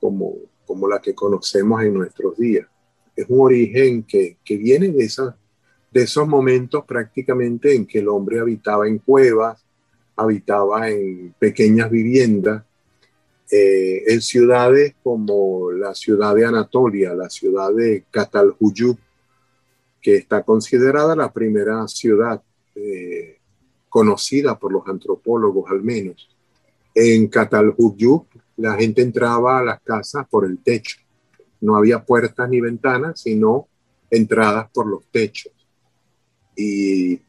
como, 0.00 0.34
como 0.66 0.88
la 0.88 1.00
que 1.00 1.14
conocemos 1.14 1.82
en 1.82 1.94
nuestros 1.94 2.36
días. 2.36 2.66
Es 3.14 3.26
un 3.28 3.40
origen 3.40 4.02
que, 4.04 4.38
que 4.44 4.56
viene 4.56 4.88
de, 4.88 5.04
esa, 5.04 5.36
de 5.90 6.02
esos 6.02 6.26
momentos 6.26 6.84
prácticamente 6.84 7.74
en 7.74 7.86
que 7.86 8.00
el 8.00 8.08
hombre 8.08 8.40
habitaba 8.40 8.88
en 8.88 8.98
cuevas, 8.98 9.64
habitaba 10.16 10.88
en 10.90 11.34
pequeñas 11.38 11.90
viviendas, 11.90 12.64
eh, 13.50 14.04
en 14.06 14.22
ciudades 14.22 14.94
como 15.02 15.70
la 15.72 15.94
ciudad 15.94 16.34
de 16.34 16.46
Anatolia, 16.46 17.12
la 17.12 17.28
ciudad 17.28 17.70
de 17.74 18.04
Catalhuyuk, 18.10 18.98
que 20.00 20.16
está 20.16 20.42
considerada 20.42 21.14
la 21.14 21.30
primera 21.30 21.86
ciudad 21.86 22.42
eh, 22.74 23.38
conocida 23.90 24.58
por 24.58 24.72
los 24.72 24.88
antropólogos 24.88 25.70
al 25.70 25.82
menos. 25.82 26.31
En 26.94 27.28
Catalhuyuk 27.28 28.26
la 28.56 28.74
gente 28.74 29.02
entraba 29.02 29.58
a 29.58 29.64
las 29.64 29.80
casas 29.80 30.26
por 30.28 30.44
el 30.44 30.58
techo. 30.58 30.96
No 31.60 31.76
había 31.76 32.04
puertas 32.04 32.48
ni 32.48 32.60
ventanas, 32.60 33.20
sino 33.20 33.68
entradas 34.10 34.68
por 34.72 34.86
los 34.86 35.06
techos. 35.10 35.52
Y, 36.56 37.20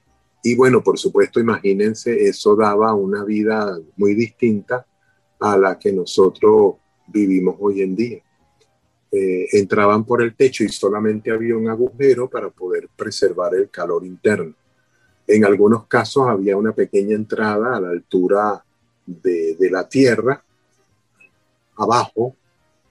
y 0.43 0.55
bueno, 0.55 0.83
por 0.83 0.99
supuesto, 0.99 1.39
imagínense, 1.39 2.27
eso 2.27 2.55
daba 2.55 2.93
una 2.93 3.23
vida 3.23 3.79
muy 3.95 4.13
distinta 4.13 4.85
a 5.39 5.57
la 5.57 5.79
que 5.79 5.91
nosotros 5.93 6.75
vivimos 7.07 7.55
hoy 7.59 7.81
en 7.81 7.95
día. 7.95 8.23
Eh, 9.11 9.47
entraban 9.53 10.05
por 10.05 10.23
el 10.23 10.35
techo 10.35 10.63
y 10.63 10.69
solamente 10.69 11.31
había 11.31 11.55
un 11.55 11.69
agujero 11.69 12.29
para 12.29 12.49
poder 12.49 12.89
preservar 12.95 13.53
el 13.53 13.69
calor 13.69 14.03
interno. 14.03 14.55
En 15.27 15.45
algunos 15.45 15.85
casos 15.87 16.27
había 16.27 16.57
una 16.57 16.73
pequeña 16.73 17.15
entrada 17.15 17.77
a 17.77 17.79
la 17.79 17.89
altura 17.89 18.65
de, 19.05 19.57
la 19.71 19.87
tierra, 19.87 20.43
abajo, 21.77 22.35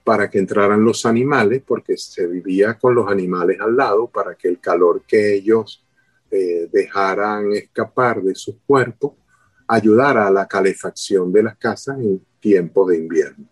para 0.03 0.29
que 0.29 0.39
entraran 0.39 0.83
los 0.83 1.05
animales, 1.05 1.63
porque 1.65 1.97
se 1.97 2.27
vivía 2.27 2.77
con 2.77 2.95
los 2.95 3.09
animales 3.09 3.59
al 3.61 3.75
lado, 3.75 4.07
para 4.07 4.35
que 4.35 4.49
el 4.49 4.59
calor 4.59 5.03
que 5.07 5.35
ellos 5.35 5.83
eh, 6.29 6.67
dejaran 6.71 7.51
escapar 7.53 8.21
de 8.21 8.35
sus 8.35 8.55
cuerpos 8.65 9.13
ayudara 9.67 10.27
a 10.27 10.31
la 10.31 10.47
calefacción 10.47 11.31
de 11.31 11.43
las 11.43 11.57
casas 11.57 11.97
en 11.99 12.21
tiempo 12.39 12.87
de 12.87 12.97
invierno. 12.97 13.45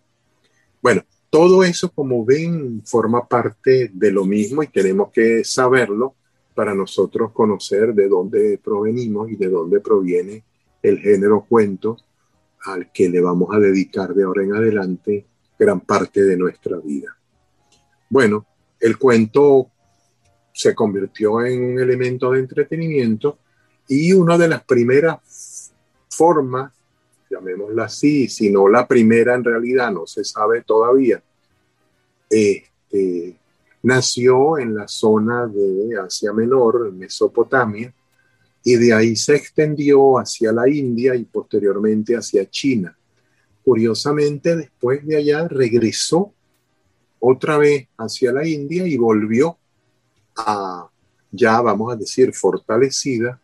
Bueno, 0.80 1.02
todo 1.30 1.64
eso, 1.64 1.90
como 1.90 2.24
ven, 2.24 2.82
forma 2.84 3.26
parte 3.26 3.90
de 3.92 4.10
lo 4.10 4.24
mismo 4.24 4.62
y 4.62 4.68
tenemos 4.68 5.10
que 5.10 5.44
saberlo 5.44 6.14
para 6.54 6.74
nosotros 6.74 7.32
conocer 7.32 7.94
de 7.94 8.08
dónde 8.08 8.60
provenimos 8.62 9.30
y 9.30 9.36
de 9.36 9.48
dónde 9.48 9.80
proviene 9.80 10.44
el 10.82 10.98
género 10.98 11.46
cuento 11.48 11.96
al 12.64 12.90
que 12.92 13.08
le 13.08 13.20
vamos 13.20 13.54
a 13.54 13.58
dedicar 13.58 14.14
de 14.14 14.24
ahora 14.24 14.42
en 14.42 14.54
adelante 14.54 15.26
gran 15.58 15.80
parte 15.80 16.22
de 16.22 16.36
nuestra 16.36 16.76
vida. 16.78 17.16
Bueno, 18.08 18.46
el 18.78 18.98
cuento 18.98 19.68
se 20.52 20.74
convirtió 20.74 21.44
en 21.44 21.64
un 21.64 21.80
elemento 21.80 22.30
de 22.30 22.40
entretenimiento 22.40 23.38
y 23.88 24.12
una 24.12 24.36
de 24.36 24.48
las 24.48 24.64
primeras 24.64 25.72
formas 26.08 26.72
llamémosla 27.32 27.84
así, 27.84 28.28
si 28.28 28.50
no 28.50 28.68
la 28.68 28.86
primera 28.86 29.34
en 29.34 29.44
realidad, 29.44 29.90
no 29.90 30.06
se 30.06 30.24
sabe 30.24 30.62
todavía, 30.62 31.22
este, 32.28 33.36
nació 33.82 34.58
en 34.58 34.74
la 34.74 34.86
zona 34.86 35.46
de 35.46 35.98
Asia 35.98 36.32
Menor, 36.32 36.92
Mesopotamia, 36.92 37.92
y 38.64 38.76
de 38.76 38.92
ahí 38.92 39.16
se 39.16 39.36
extendió 39.36 40.18
hacia 40.18 40.52
la 40.52 40.68
India 40.68 41.14
y 41.14 41.24
posteriormente 41.24 42.16
hacia 42.16 42.48
China. 42.48 42.96
Curiosamente, 43.64 44.56
después 44.56 45.06
de 45.06 45.16
allá 45.16 45.48
regresó 45.48 46.32
otra 47.20 47.58
vez 47.58 47.88
hacia 47.98 48.32
la 48.32 48.46
India 48.46 48.86
y 48.86 48.96
volvió 48.96 49.56
a, 50.36 50.88
ya 51.30 51.60
vamos 51.60 51.92
a 51.92 51.96
decir, 51.96 52.32
fortalecida 52.32 53.40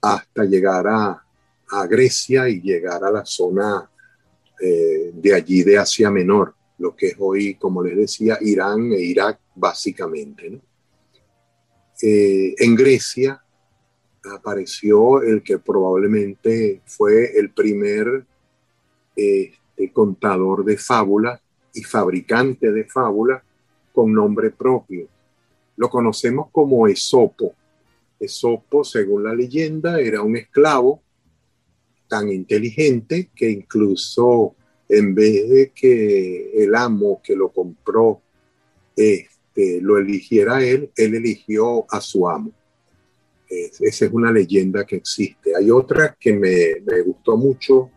hasta 0.00 0.44
llegar 0.44 0.86
a 0.86 1.26
a 1.70 1.86
Grecia 1.86 2.48
y 2.48 2.60
llegar 2.60 3.02
a 3.04 3.10
la 3.10 3.24
zona 3.24 3.90
eh, 4.60 5.10
de 5.12 5.34
allí 5.34 5.62
de 5.62 5.78
Asia 5.78 6.10
Menor, 6.10 6.54
lo 6.78 6.94
que 6.94 7.08
es 7.08 7.16
hoy, 7.18 7.54
como 7.56 7.82
les 7.82 7.96
decía, 7.96 8.38
Irán 8.40 8.92
e 8.92 9.00
Irak 9.00 9.40
básicamente. 9.54 10.60
Eh, 12.02 12.54
en 12.58 12.74
Grecia 12.74 13.42
apareció 14.34 15.22
el 15.22 15.42
que 15.42 15.58
probablemente 15.58 16.80
fue 16.84 17.38
el 17.38 17.50
primer 17.50 18.24
este, 19.14 19.92
contador 19.92 20.64
de 20.64 20.76
fábulas 20.76 21.40
y 21.74 21.82
fabricante 21.82 22.72
de 22.72 22.84
fábulas 22.84 23.42
con 23.92 24.12
nombre 24.12 24.50
propio. 24.50 25.08
Lo 25.76 25.88
conocemos 25.90 26.48
como 26.50 26.86
Esopo. 26.88 27.54
Esopo, 28.18 28.82
según 28.84 29.24
la 29.24 29.34
leyenda, 29.34 30.00
era 30.00 30.22
un 30.22 30.36
esclavo 30.36 31.02
tan 32.08 32.30
inteligente 32.30 33.30
que 33.34 33.50
incluso 33.50 34.54
en 34.88 35.14
vez 35.14 35.48
de 35.48 35.72
que 35.74 36.62
el 36.62 36.74
amo 36.74 37.20
que 37.22 37.34
lo 37.34 37.48
compró 37.48 38.20
este, 38.94 39.80
lo 39.80 39.98
eligiera 39.98 40.62
él, 40.64 40.90
él 40.96 41.14
eligió 41.14 41.84
a 41.90 42.00
su 42.00 42.28
amo. 42.28 42.52
Esa 43.48 44.04
es 44.04 44.12
una 44.12 44.32
leyenda 44.32 44.84
que 44.84 44.96
existe. 44.96 45.54
Hay 45.56 45.70
otra 45.70 46.16
que 46.18 46.32
me, 46.32 46.80
me 46.84 47.02
gustó 47.02 47.36
mucho, 47.36 47.90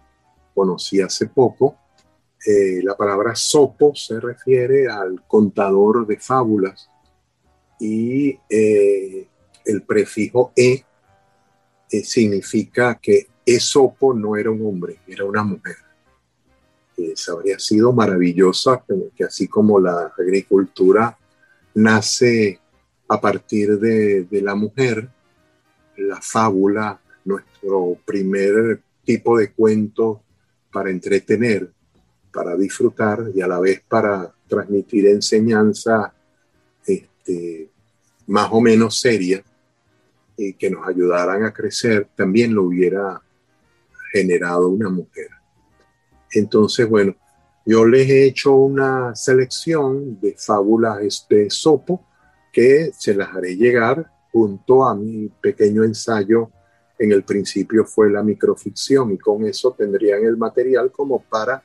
conocí 0.53 1.01
hace 1.01 1.27
poco. 1.27 1.77
Eh, 2.45 2.81
la 2.83 2.95
palabra 2.95 3.35
sopo 3.35 3.93
se 3.95 4.19
refiere 4.19 4.87
al 4.87 5.25
contador 5.27 6.07
de 6.07 6.17
fábulas 6.17 6.89
y 7.79 8.37
eh, 8.49 9.27
el 9.65 9.81
prefijo 9.83 10.51
e 10.55 10.83
eh, 11.91 12.03
significa 12.03 12.99
que 13.01 13.27
Esopo 13.45 14.13
no 14.13 14.35
era 14.35 14.51
un 14.51 14.65
hombre, 14.65 14.99
era 15.07 15.25
una 15.25 15.43
mujer. 15.43 15.75
Eso 16.95 17.37
habría 17.37 17.57
sido 17.57 17.93
maravillosa, 17.93 18.83
que 19.15 19.23
así 19.23 19.47
como 19.47 19.79
la 19.79 20.13
agricultura 20.17 21.17
nace 21.73 22.59
a 23.07 23.19
partir 23.19 23.79
de, 23.79 24.27
la 24.41 24.53
mujer, 24.53 25.09
la 26.01 26.21
fábula, 26.21 26.99
nuestro 27.25 27.97
primer 28.05 28.81
tipo 29.03 29.37
de 29.37 29.51
cuento 29.51 30.21
para 30.71 30.89
entretener, 30.89 31.71
para 32.31 32.55
disfrutar 32.55 33.25
y 33.33 33.41
a 33.41 33.47
la 33.47 33.59
vez 33.59 33.81
para 33.87 34.33
transmitir 34.47 35.07
enseñanza 35.07 36.13
este, 36.85 37.69
más 38.27 38.49
o 38.51 38.61
menos 38.61 38.99
seria 38.99 39.43
y 40.37 40.53
que 40.53 40.69
nos 40.69 40.87
ayudaran 40.87 41.43
a 41.43 41.53
crecer, 41.53 42.07
también 42.15 42.53
lo 42.53 42.63
hubiera 42.63 43.21
generado 44.11 44.69
una 44.69 44.89
mujer. 44.89 45.29
Entonces, 46.31 46.87
bueno, 46.87 47.15
yo 47.65 47.85
les 47.85 48.09
he 48.09 48.25
hecho 48.25 48.53
una 48.53 49.15
selección 49.15 50.19
de 50.19 50.35
fábulas 50.37 51.25
de 51.29 51.49
Sopo 51.49 52.05
que 52.51 52.91
se 52.97 53.13
las 53.13 53.35
haré 53.35 53.55
llegar 53.55 54.09
junto 54.31 54.85
a 54.85 54.95
mi 54.95 55.29
pequeño 55.41 55.83
ensayo. 55.83 56.51
En 56.97 57.11
el 57.11 57.23
principio 57.23 57.85
fue 57.85 58.09
la 58.09 58.23
microficción 58.23 59.11
y 59.13 59.17
con 59.17 59.45
eso 59.45 59.73
tendrían 59.77 60.25
el 60.25 60.35
material 60.35 60.91
como 60.91 61.21
para 61.21 61.63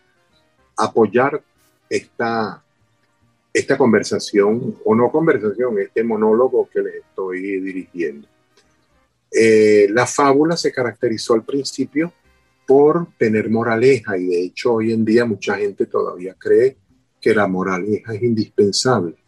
apoyar 0.77 1.43
esta, 1.89 2.63
esta 3.53 3.77
conversación, 3.77 4.77
o 4.85 4.95
no 4.95 5.11
conversación, 5.11 5.79
este 5.81 6.05
monólogo 6.05 6.69
que 6.73 6.83
les 6.83 6.95
estoy 6.97 7.61
dirigiendo. 7.61 8.29
Eh, 9.31 9.89
la 9.91 10.07
fábula 10.07 10.57
se 10.57 10.71
caracterizó 10.71 11.35
al 11.35 11.43
principio 11.43 12.13
por 12.67 13.09
tener 13.19 13.51
moraleja 13.51 14.17
y 14.17 14.27
de 14.27 14.45
hecho 14.45 14.75
hoy 14.75 14.93
en 14.93 15.05
día 15.05 15.25
mucha 15.25 15.57
gente 15.57 15.87
todavía 15.87 16.35
cree 16.39 16.77
que 17.21 17.35
la 17.35 17.49
moraleja 17.49 18.15
es 18.15 18.23
indispensable 18.23 19.24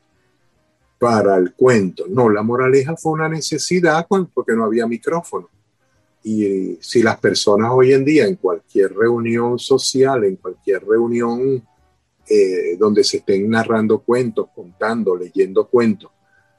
para 0.98 1.36
el 1.36 1.52
cuento. 1.54 2.06
No, 2.08 2.28
la 2.28 2.42
moraleja 2.42 2.96
fue 2.96 3.12
una 3.12 3.28
necesidad 3.28 4.06
porque 4.32 4.54
no 4.54 4.64
había 4.64 4.86
micrófono 4.86 5.48
Y 6.22 6.78
si 6.80 7.02
las 7.02 7.18
personas 7.18 7.70
hoy 7.72 7.92
en 7.92 8.04
día 8.04 8.26
en 8.26 8.36
cualquier 8.36 8.94
reunión 8.94 9.58
social, 9.58 10.24
en 10.24 10.36
cualquier 10.36 10.84
reunión 10.84 11.62
eh, 12.28 12.76
donde 12.78 13.04
se 13.04 13.18
estén 13.18 13.48
narrando 13.48 14.00
cuentos, 14.00 14.48
contando, 14.54 15.16
leyendo 15.16 15.68
cuentos, 15.68 16.10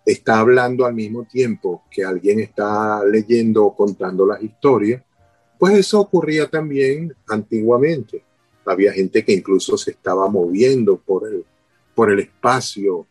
está 0.05 0.39
hablando 0.39 0.85
al 0.85 0.93
mismo 0.93 1.25
tiempo 1.25 1.83
que 1.91 2.05
alguien 2.05 2.39
está 2.39 3.03
leyendo 3.03 3.65
o 3.65 3.75
contando 3.75 4.25
las 4.25 4.41
historias, 4.41 5.03
pues 5.59 5.77
eso 5.77 5.99
ocurría 5.99 6.47
también 6.47 7.13
antiguamente. 7.27 8.23
Había 8.65 8.93
gente 8.93 9.25
que 9.25 9.33
incluso 9.33 9.77
se 9.77 9.91
estaba 9.91 10.29
moviendo 10.29 10.97
por 10.97 11.27
el, 11.27 11.43
por 11.93 12.11
el 12.11 12.19
espacio, 12.19 13.05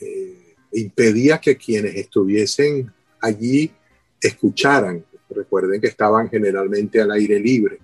eh, 0.00 0.41
impedía 0.72 1.38
que 1.40 1.56
quienes 1.56 1.94
estuviesen 1.96 2.92
allí 3.20 3.70
escucharan. 4.20 5.04
Recuerden 5.30 5.80
que 5.80 5.88
estaban 5.88 6.28
generalmente 6.28 7.00
al 7.00 7.10
aire 7.12 7.38
libre. 7.38 7.78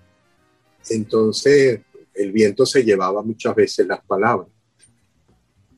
Entonces, 0.91 1.81
el 2.15 2.33
viento 2.33 2.67
se 2.67 2.83
llevaba 2.85 3.23
muchas 3.23 3.55
veces 3.55 3.87
las 3.87 4.01
palabras. 4.01 4.49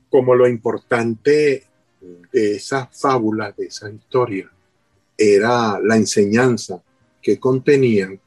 Como 0.09 0.35
lo 0.35 0.49
importante 0.49 1.65
de 2.33 2.55
esas 2.55 2.89
fábulas, 2.99 3.57
de 3.57 3.67
esas 3.67 3.93
historias, 3.93 4.51
era 5.17 5.79
la 5.81 5.97
enseñanza 5.97 6.83
que 7.21 7.39
contenían, 7.39 8.19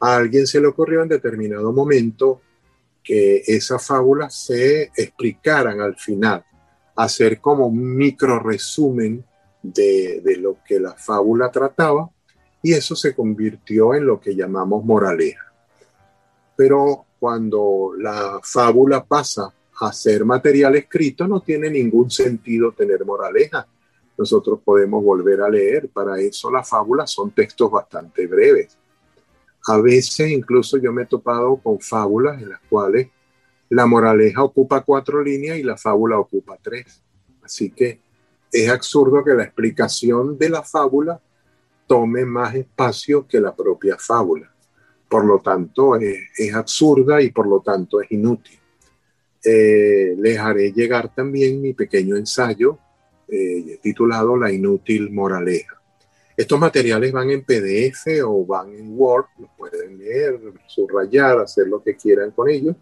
a 0.00 0.16
alguien 0.16 0.46
se 0.46 0.60
le 0.60 0.68
ocurrió 0.68 1.02
en 1.02 1.08
determinado 1.08 1.72
momento 1.72 2.40
que 3.02 3.42
esas 3.46 3.84
fábulas 3.84 4.34
se 4.46 4.92
explicaran 4.96 5.80
al 5.80 5.96
final, 5.96 6.44
hacer 6.98 7.40
como 7.40 7.66
un 7.68 7.96
micro 7.96 8.40
resumen 8.40 9.24
de, 9.62 10.20
de 10.22 10.36
lo 10.36 10.58
que 10.66 10.80
la 10.80 10.94
fábula 10.94 11.50
trataba, 11.50 12.10
y 12.62 12.72
eso 12.72 12.96
se 12.96 13.14
convirtió 13.14 13.94
en 13.94 14.04
lo 14.04 14.20
que 14.20 14.34
llamamos 14.34 14.84
moraleja. 14.84 15.52
Pero 16.56 17.06
cuando 17.20 17.92
la 17.96 18.40
fábula 18.42 19.04
pasa 19.04 19.54
hacer 19.80 20.24
material 20.24 20.74
escrito 20.74 21.28
no 21.28 21.40
tiene 21.40 21.70
ningún 21.70 22.10
sentido 22.10 22.72
tener 22.72 23.04
moraleja. 23.04 23.66
Nosotros 24.16 24.58
podemos 24.64 25.04
volver 25.04 25.40
a 25.40 25.48
leer, 25.48 25.88
para 25.90 26.18
eso 26.18 26.50
las 26.50 26.68
fábulas 26.68 27.12
son 27.12 27.30
textos 27.30 27.70
bastante 27.70 28.26
breves. 28.26 28.76
A 29.68 29.80
veces 29.80 30.30
incluso 30.30 30.78
yo 30.78 30.92
me 30.92 31.02
he 31.02 31.06
topado 31.06 31.56
con 31.58 31.78
fábulas 31.78 32.42
en 32.42 32.48
las 32.48 32.60
cuales 32.68 33.08
la 33.70 33.86
moraleja 33.86 34.42
ocupa 34.42 34.82
cuatro 34.82 35.22
líneas 35.22 35.58
y 35.58 35.62
la 35.62 35.76
fábula 35.76 36.18
ocupa 36.18 36.58
tres. 36.62 37.02
Así 37.42 37.70
que 37.70 38.00
es 38.50 38.68
absurdo 38.68 39.22
que 39.24 39.34
la 39.34 39.44
explicación 39.44 40.38
de 40.38 40.48
la 40.48 40.62
fábula 40.62 41.20
tome 41.86 42.24
más 42.24 42.54
espacio 42.54 43.26
que 43.26 43.40
la 43.40 43.54
propia 43.54 43.96
fábula. 43.98 44.50
Por 45.08 45.24
lo 45.24 45.40
tanto, 45.40 45.96
es, 45.96 46.54
absurda 46.54 47.20
y 47.22 47.30
por 47.30 47.46
lo 47.46 47.60
tanto 47.60 48.00
es 48.00 48.10
inútil. 48.12 48.58
Eh, 49.42 50.14
les 50.18 50.38
haré 50.38 50.72
llegar 50.72 51.14
también 51.14 51.62
mi 51.62 51.72
pequeño 51.72 52.16
ensayo 52.16 52.78
eh, 53.28 53.78
titulado 53.82 54.36
La 54.36 54.52
inútil 54.52 55.10
moraleja. 55.10 55.80
Estos 56.36 56.58
materiales 56.60 57.10
van 57.12 57.30
en 57.30 57.42
PDF 57.42 58.06
o 58.24 58.46
van 58.46 58.72
en 58.72 58.98
Word, 58.98 59.26
pueden 59.56 59.98
leer, 59.98 60.38
subrayar, 60.66 61.40
hacer 61.40 61.66
lo 61.66 61.82
que 61.82 61.96
quieran 61.96 62.30
con 62.30 62.48
ellos, 62.48 62.76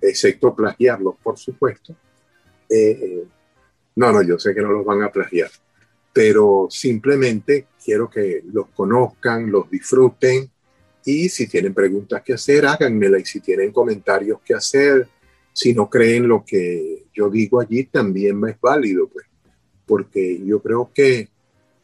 excepto 0.00 0.54
plagiarlos, 0.54 1.16
por 1.22 1.38
supuesto. 1.38 1.94
Eh, 2.68 3.24
no, 3.96 4.12
no, 4.12 4.22
yo 4.22 4.38
sé 4.38 4.54
que 4.54 4.62
no 4.62 4.70
los 4.72 4.84
van 4.84 5.02
a 5.02 5.10
plagiar, 5.10 5.50
pero 6.12 6.68
simplemente 6.70 7.66
quiero 7.84 8.08
que 8.08 8.42
los 8.52 8.68
conozcan, 8.68 9.50
los 9.50 9.70
disfruten 9.70 10.50
y 11.04 11.28
si 11.28 11.46
tienen 11.48 11.74
preguntas 11.74 12.22
que 12.22 12.34
hacer, 12.34 12.66
háganmela 12.66 13.18
y 13.18 13.24
si 13.24 13.40
tienen 13.40 13.72
comentarios 13.72 14.40
que 14.44 14.54
hacer, 14.54 15.08
si 15.52 15.74
no 15.74 15.88
creen 15.88 16.28
lo 16.28 16.44
que 16.44 17.06
yo 17.12 17.28
digo 17.28 17.60
allí, 17.60 17.84
también 17.84 18.40
es 18.46 18.60
válido, 18.60 19.08
pues, 19.08 19.26
porque 19.86 20.40
yo 20.44 20.62
creo 20.62 20.90
que 20.94 21.28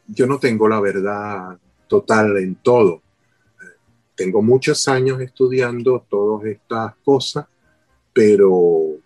yo 0.07 0.25
no 0.25 0.39
tengo 0.39 0.69
la 0.69 0.79
verdad 0.79 1.57
total 1.87 2.37
en 2.37 2.55
todo. 2.55 3.01
Tengo 4.15 4.41
muchos 4.41 4.87
años 4.87 5.19
estudiando 5.21 6.05
todas 6.09 6.45
estas 6.45 6.95
cosas, 7.03 7.45
pero 8.17 8.97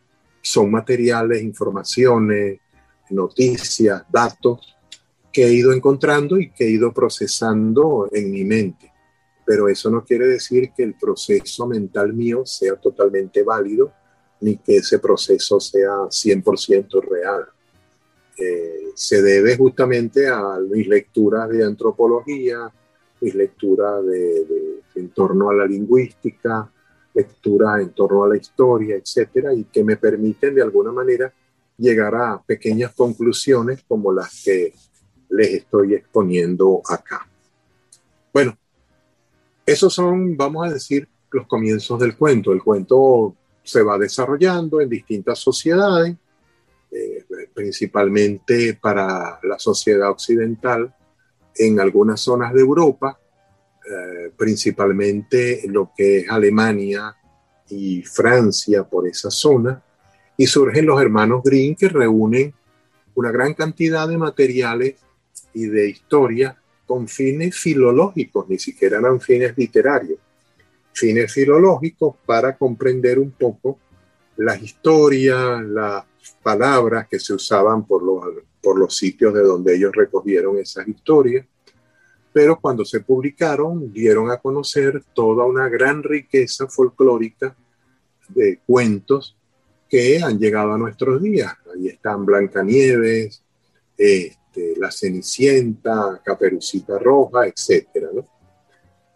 son 0.41 0.71
materiales, 0.71 1.43
informaciones, 1.43 2.61
noticias, 3.09 4.03
datos 4.09 4.73
que 5.33 5.47
he 5.47 5.51
ido 5.51 5.73
encontrando 5.73 6.39
y 6.39 6.49
que 6.49 6.63
he 6.63 6.69
ido 6.69 6.93
procesando 6.93 8.07
en 8.13 8.31
mi 8.31 8.45
mente. 8.45 8.89
Pero 9.45 9.67
eso 9.67 9.89
no 9.89 10.05
quiere 10.05 10.27
decir 10.27 10.71
que 10.73 10.83
el 10.83 10.93
proceso 10.93 11.67
mental 11.67 12.13
mío 12.13 12.45
sea 12.45 12.77
totalmente 12.77 13.43
válido 13.43 13.91
ni 14.39 14.55
que 14.55 14.77
ese 14.77 14.97
proceso 14.99 15.59
sea 15.59 16.07
100% 16.07 17.03
real. 17.03 17.47
Eh, 18.37 18.91
se 18.95 19.21
debe 19.21 19.57
justamente 19.57 20.29
a 20.29 20.57
mis 20.57 20.87
lecturas 20.87 21.49
de 21.49 21.65
antropología, 21.65 22.71
mis 23.19 23.35
lecturas 23.35 24.05
de, 24.05 24.79
en 24.95 25.09
torno 25.09 25.49
a 25.49 25.53
la 25.53 25.65
lingüística, 25.65 26.71
lecturas 27.13 27.81
en 27.81 27.91
torno 27.91 28.23
a 28.23 28.29
la 28.29 28.37
historia, 28.37 28.95
etcétera, 28.95 29.53
y 29.53 29.65
que 29.65 29.83
me 29.83 29.97
permiten 29.97 30.55
de 30.55 30.61
alguna 30.61 30.91
manera 30.91 31.33
llegar 31.77 32.15
a 32.15 32.41
pequeñas 32.41 32.93
conclusiones 32.93 33.83
como 33.87 34.13
las 34.13 34.43
que 34.43 34.73
les 35.29 35.49
estoy 35.49 35.95
exponiendo 35.95 36.81
acá. 36.87 37.27
Bueno, 38.33 38.57
esos 39.65 39.93
son, 39.93 40.35
vamos 40.37 40.67
a 40.67 40.73
decir, 40.73 41.07
los 41.31 41.47
comienzos 41.47 41.99
del 41.99 42.15
cuento. 42.15 42.51
El 42.51 42.61
cuento 42.61 43.35
se 43.63 43.81
va 43.81 43.97
desarrollando 43.97 44.81
en 44.81 44.89
distintas 44.89 45.39
sociedades, 45.39 46.15
eh, 46.91 47.25
principalmente 47.53 48.77
para 48.81 49.39
la 49.43 49.57
sociedad 49.57 50.09
occidental, 50.09 50.93
en 51.55 51.79
algunas 51.79 52.21
zonas 52.21 52.53
de 52.53 52.61
Europa, 52.61 53.19
eh, 53.89 54.31
principalmente 54.37 55.61
lo 55.67 55.91
que 55.95 56.19
es 56.19 56.29
Alemania 56.29 57.15
y 57.69 58.03
Francia 58.03 58.83
por 58.83 59.07
esa 59.07 59.31
zona, 59.31 59.81
y 60.37 60.47
surgen 60.47 60.85
los 60.85 61.01
hermanos 61.01 61.41
Grimm 61.43 61.75
que 61.75 61.89
reúnen 61.89 62.53
una 63.15 63.31
gran 63.31 63.53
cantidad 63.53 64.07
de 64.07 64.17
materiales 64.17 64.95
y 65.53 65.65
de 65.65 65.89
historias 65.89 66.55
con 66.85 67.07
fines 67.07 67.57
filológicos, 67.57 68.49
ni 68.49 68.59
siquiera 68.59 68.99
eran 68.99 69.21
fines 69.21 69.57
literarios. 69.57 70.19
Fines 70.93 71.31
filológicos 71.31 72.15
para 72.25 72.57
comprender 72.57 73.17
un 73.17 73.31
poco 73.31 73.79
las 74.37 74.61
historias, 74.61 75.63
las 75.63 76.03
palabras 76.43 77.07
que 77.07 77.19
se 77.19 77.33
usaban 77.33 77.85
por 77.85 78.03
los, 78.03 78.43
por 78.61 78.77
los 78.77 78.95
sitios 78.95 79.33
de 79.33 79.41
donde 79.41 79.75
ellos 79.75 79.91
recogieron 79.95 80.57
esas 80.57 80.87
historias, 80.87 81.45
pero 82.33 82.59
cuando 82.59 82.85
se 82.85 83.01
publicaron 83.01 83.91
dieron 83.91 84.31
a 84.31 84.37
conocer 84.37 85.03
toda 85.13 85.45
una 85.45 85.67
gran 85.69 86.01
riqueza 86.01 86.67
folclórica 86.67 87.55
de 88.29 88.59
cuentos 88.65 89.35
que 89.89 90.21
han 90.23 90.39
llegado 90.39 90.73
a 90.73 90.77
nuestros 90.77 91.21
días. 91.21 91.53
Ahí 91.73 91.89
están 91.89 92.25
Blancanieves, 92.25 93.43
este, 93.97 94.75
La 94.77 94.89
Cenicienta, 94.89 96.21
Caperucita 96.23 96.97
Roja, 96.97 97.47
etcétera, 97.47 98.07
¿no? 98.13 98.25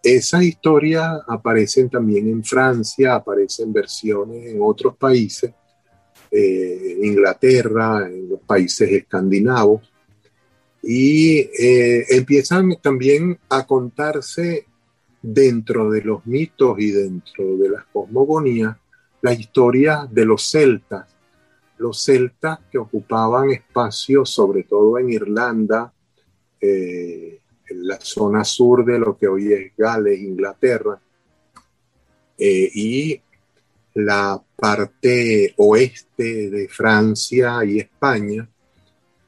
Esas 0.04 0.44
historias 0.44 1.20
aparecen 1.28 1.90
también 1.90 2.28
en 2.28 2.44
Francia, 2.44 3.16
aparecen 3.16 3.74
versiones 3.74 4.46
en 4.46 4.60
otros 4.62 4.96
países, 4.98 5.52
eh, 6.30 6.98
en 6.98 7.06
Inglaterra, 7.06 8.08
en 8.08 8.30
los 8.30 8.42
países 8.42 8.92
escandinavos, 8.92 9.82
y 10.88 11.40
eh, 11.40 12.06
empiezan 12.10 12.78
también 12.80 13.40
a 13.50 13.66
contarse 13.66 14.68
dentro 15.20 15.90
de 15.90 16.02
los 16.02 16.26
mitos 16.28 16.80
y 16.80 16.92
dentro 16.92 17.58
de 17.58 17.70
las 17.70 17.86
cosmogonías 17.86 18.78
la 19.26 19.34
historia 19.34 20.08
de 20.08 20.24
los 20.24 20.52
celtas, 20.52 21.08
los 21.80 22.04
celtas 22.04 22.60
que 22.72 22.78
ocupaban 22.78 23.50
espacios 23.50 24.30
sobre 24.30 24.62
todo 24.62 25.00
en 25.00 25.10
Irlanda, 25.10 25.92
eh, 26.62 27.40
en 27.68 27.88
la 27.88 28.00
zona 28.00 28.44
sur 28.44 28.86
de 28.86 29.00
lo 29.00 29.18
que 29.18 29.28
hoy 29.28 29.52
es 29.52 29.72
Gales, 29.76 30.20
Inglaterra, 30.20 31.02
eh, 32.38 32.70
y 32.72 33.20
la 33.96 34.40
parte 34.56 35.56
oeste 35.58 36.52
de 36.52 36.68
Francia 36.68 37.66
y 37.66 37.80
España, 37.80 38.48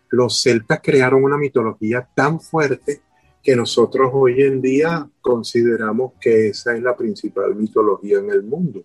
los 0.10 0.42
celtas 0.42 0.80
crearon 0.84 1.24
una 1.24 1.38
mitología 1.38 2.08
tan 2.16 2.40
fuerte 2.40 3.02
que 3.44 3.56
nosotros 3.56 4.12
hoy 4.14 4.42
en 4.42 4.62
día 4.62 5.08
consideramos 5.22 6.14
que 6.20 6.50
esa 6.50 6.76
es 6.76 6.82
la 6.82 6.96
principal 6.96 7.56
mitología 7.56 8.20
en 8.20 8.30
el 8.30 8.44
mundo. 8.44 8.84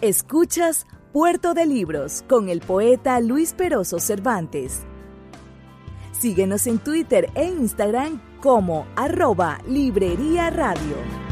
Escuchas 0.00 0.86
Puerto 1.12 1.52
de 1.52 1.66
Libros 1.66 2.24
con 2.28 2.48
el 2.48 2.60
poeta 2.60 3.20
Luis 3.20 3.52
Peroso 3.52 4.00
Cervantes. 4.00 4.80
Síguenos 6.18 6.66
en 6.66 6.78
Twitter 6.78 7.28
e 7.34 7.44
Instagram 7.44 8.20
como 8.40 8.86
arroba 8.96 9.60
Librería 9.66 10.48
Radio. 10.50 11.31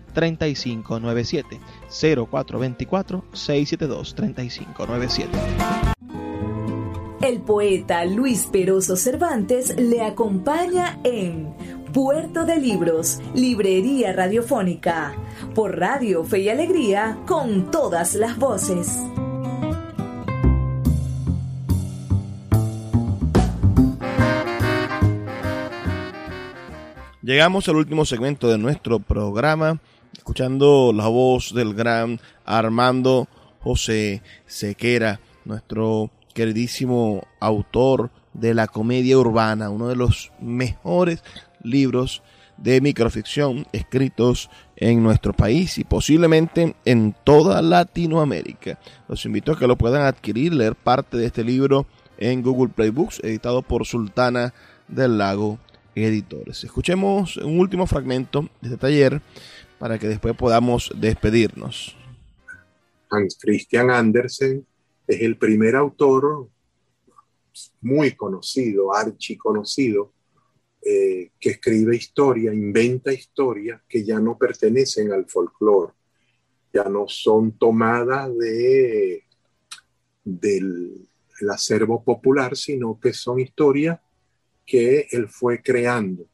3597 0.13 1.59
0424 1.89 3.25
672 3.33 4.15
3597. 4.15 5.37
El 7.21 7.41
poeta 7.41 8.03
Luis 8.05 8.47
Peroso 8.51 8.95
Cervantes 8.95 9.75
le 9.77 10.01
acompaña 10.01 10.99
en 11.03 11.53
Puerto 11.93 12.45
de 12.45 12.57
Libros, 12.57 13.19
Librería 13.35 14.11
Radiofónica, 14.11 15.13
por 15.53 15.77
Radio 15.77 16.23
Fe 16.23 16.39
y 16.39 16.49
Alegría, 16.49 17.19
con 17.27 17.69
todas 17.69 18.15
las 18.15 18.37
voces. 18.37 18.97
Llegamos 27.21 27.69
al 27.69 27.75
último 27.75 28.03
segmento 28.05 28.49
de 28.49 28.57
nuestro 28.57 28.99
programa, 28.99 29.79
escuchando 30.17 30.91
la 30.93 31.07
voz 31.07 31.53
del 31.53 31.73
gran 31.73 32.19
Armando 32.45 33.27
José 33.59 34.21
Sequera, 34.45 35.19
nuestro 35.45 36.09
queridísimo 36.33 37.27
autor 37.39 38.11
de 38.33 38.53
la 38.53 38.67
comedia 38.67 39.17
urbana, 39.17 39.69
uno 39.69 39.87
de 39.87 39.95
los 39.95 40.31
mejores 40.39 41.23
libros 41.63 42.21
de 42.57 42.79
microficción 42.81 43.65
escritos 43.71 44.49
en 44.75 45.03
nuestro 45.03 45.33
país 45.33 45.77
y 45.77 45.83
posiblemente 45.83 46.75
en 46.85 47.15
toda 47.23 47.61
Latinoamérica. 47.61 48.79
Los 49.07 49.25
invito 49.25 49.51
a 49.51 49.59
que 49.59 49.67
lo 49.67 49.77
puedan 49.77 50.03
adquirir, 50.03 50.53
leer 50.53 50.75
parte 50.75 51.17
de 51.17 51.25
este 51.25 51.43
libro 51.43 51.87
en 52.17 52.41
Google 52.41 52.71
Play 52.73 52.89
Books, 52.89 53.19
editado 53.23 53.61
por 53.63 53.85
Sultana 53.85 54.53
del 54.87 55.17
Lago 55.17 55.59
Editores. 55.95 56.63
Escuchemos 56.63 57.37
un 57.37 57.59
último 57.59 57.85
fragmento 57.87 58.43
de 58.61 58.69
este 58.69 58.77
taller 58.77 59.21
para 59.81 59.97
que 59.97 60.07
después 60.07 60.35
podamos 60.37 60.91
despedirnos. 60.95 61.97
Hans 63.09 63.35
Christian 63.41 63.89
Andersen 63.89 64.63
es 65.07 65.21
el 65.21 65.39
primer 65.39 65.75
autor 65.75 66.47
muy 67.81 68.11
conocido, 68.11 68.93
archiconocido, 68.93 70.13
eh, 70.83 71.31
que 71.39 71.49
escribe 71.49 71.95
historia, 71.95 72.53
inventa 72.53 73.11
historias 73.11 73.81
que 73.89 74.05
ya 74.05 74.19
no 74.19 74.37
pertenecen 74.37 75.11
al 75.13 75.27
folclore, 75.27 75.93
ya 76.71 76.83
no 76.83 77.07
son 77.07 77.57
tomadas 77.57 78.37
de, 78.37 79.23
del 80.23 81.07
acervo 81.49 82.03
popular, 82.03 82.55
sino 82.55 82.99
que 82.99 83.13
son 83.13 83.39
historias 83.39 83.99
que 84.63 85.07
él 85.09 85.27
fue 85.27 85.59
creando, 85.59 86.27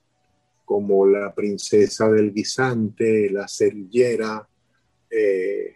como 0.68 1.07
la 1.07 1.34
princesa 1.34 2.11
del 2.11 2.34
guisante, 2.34 3.30
la 3.30 3.47
cerillera, 3.47 4.45
eh, 5.09 5.76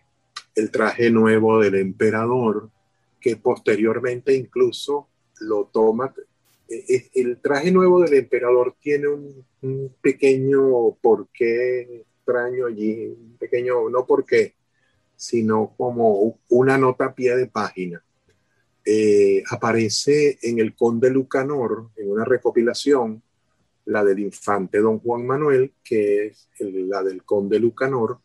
el 0.53 0.69
traje 0.69 1.09
nuevo 1.09 1.61
del 1.61 1.75
emperador, 1.75 2.69
que 3.17 3.37
posteriormente 3.37 4.35
incluso 4.35 5.07
lo 5.39 5.69
toma. 5.71 6.13
E, 6.67 6.83
e, 6.93 7.09
el 7.21 7.37
traje 7.37 7.71
nuevo 7.71 8.01
del 8.01 8.15
emperador 8.15 8.75
tiene 8.81 9.07
un, 9.07 9.95
pequeño 10.01 10.91
porqué 11.01 12.01
extraño 12.01 12.65
allí, 12.65 13.07
un 13.07 13.37
pequeño, 13.39 13.89
no 13.89 14.05
porqué, 14.05 14.55
sino 15.15 15.73
como 15.77 16.37
una 16.49 16.77
nota 16.77 17.05
a 17.05 17.15
pie 17.15 17.37
de 17.37 17.47
página. 17.47 18.03
Eh, 18.83 19.41
aparece 19.49 20.37
en 20.41 20.59
el 20.59 20.75
Conde 20.75 21.09
Lucanor, 21.09 21.91
en 21.95 22.11
una 22.11 22.25
recopilación, 22.25 23.23
la 23.85 24.03
del 24.03 24.19
infante 24.19 24.79
don 24.79 24.99
Juan 24.99 25.25
Manuel, 25.25 25.73
que 25.83 26.27
es 26.27 26.49
la 26.59 27.03
del 27.03 27.23
Conde 27.23 27.59
Lucanor. 27.59 28.19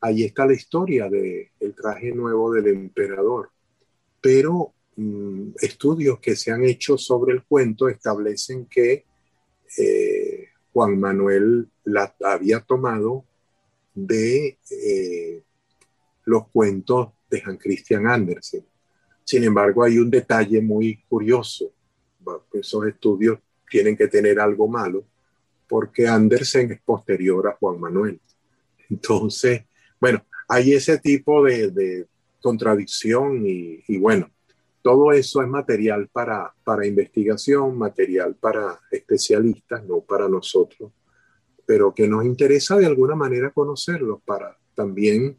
Ahí 0.00 0.24
está 0.24 0.46
la 0.46 0.54
historia 0.54 1.08
del 1.08 1.48
el 1.58 1.74
traje 1.74 2.12
nuevo 2.12 2.52
del 2.52 2.68
emperador. 2.68 3.50
Pero 4.20 4.72
mm, 4.96 5.50
estudios 5.60 6.20
que 6.20 6.36
se 6.36 6.50
han 6.52 6.64
hecho 6.64 6.96
sobre 6.96 7.32
el 7.32 7.44
cuento 7.44 7.88
establecen 7.88 8.66
que 8.66 9.04
eh, 9.78 10.48
Juan 10.72 10.98
Manuel 10.98 11.68
la 11.84 12.14
había 12.24 12.60
tomado 12.60 13.24
de 13.94 14.58
eh, 14.70 15.42
los 16.24 16.48
cuentos 16.48 17.10
de 17.28 17.42
Hans 17.44 17.58
Christian 17.60 18.06
Andersen. 18.06 18.64
Sin 19.24 19.44
embargo, 19.44 19.84
hay 19.84 19.98
un 19.98 20.10
detalle 20.10 20.60
muy 20.60 21.02
curioso. 21.08 21.72
Esos 22.52 22.86
estudios 22.86 23.38
tienen 23.70 23.96
que 23.96 24.08
tener 24.08 24.38
algo 24.40 24.68
malo, 24.68 25.04
porque 25.68 26.06
Andersen 26.06 26.72
es 26.72 26.82
posterior 26.82 27.48
a 27.48 27.56
Juan 27.56 27.80
Manuel. 27.80 28.20
Entonces, 28.90 29.62
bueno, 30.00 30.26
hay 30.48 30.72
ese 30.72 30.98
tipo 30.98 31.44
de, 31.44 32.06
contradicción 32.42 33.46
y, 33.46 33.98
bueno, 33.98 34.30
todo 34.82 35.12
eso 35.12 35.42
es 35.42 35.48
material 35.48 36.08
para, 36.10 36.54
para 36.64 36.86
investigación, 36.86 37.76
material 37.76 38.34
para 38.34 38.80
especialistas, 38.90 39.84
no 39.84 40.00
para 40.00 40.26
nosotros, 40.26 40.90
pero 41.66 41.94
que 41.94 42.08
nos 42.08 42.24
interesa 42.24 42.76
de 42.76 42.86
alguna 42.86 43.14
manera 43.14 43.50
conocerlos 43.50 44.22
para 44.24 44.56
también 44.74 45.36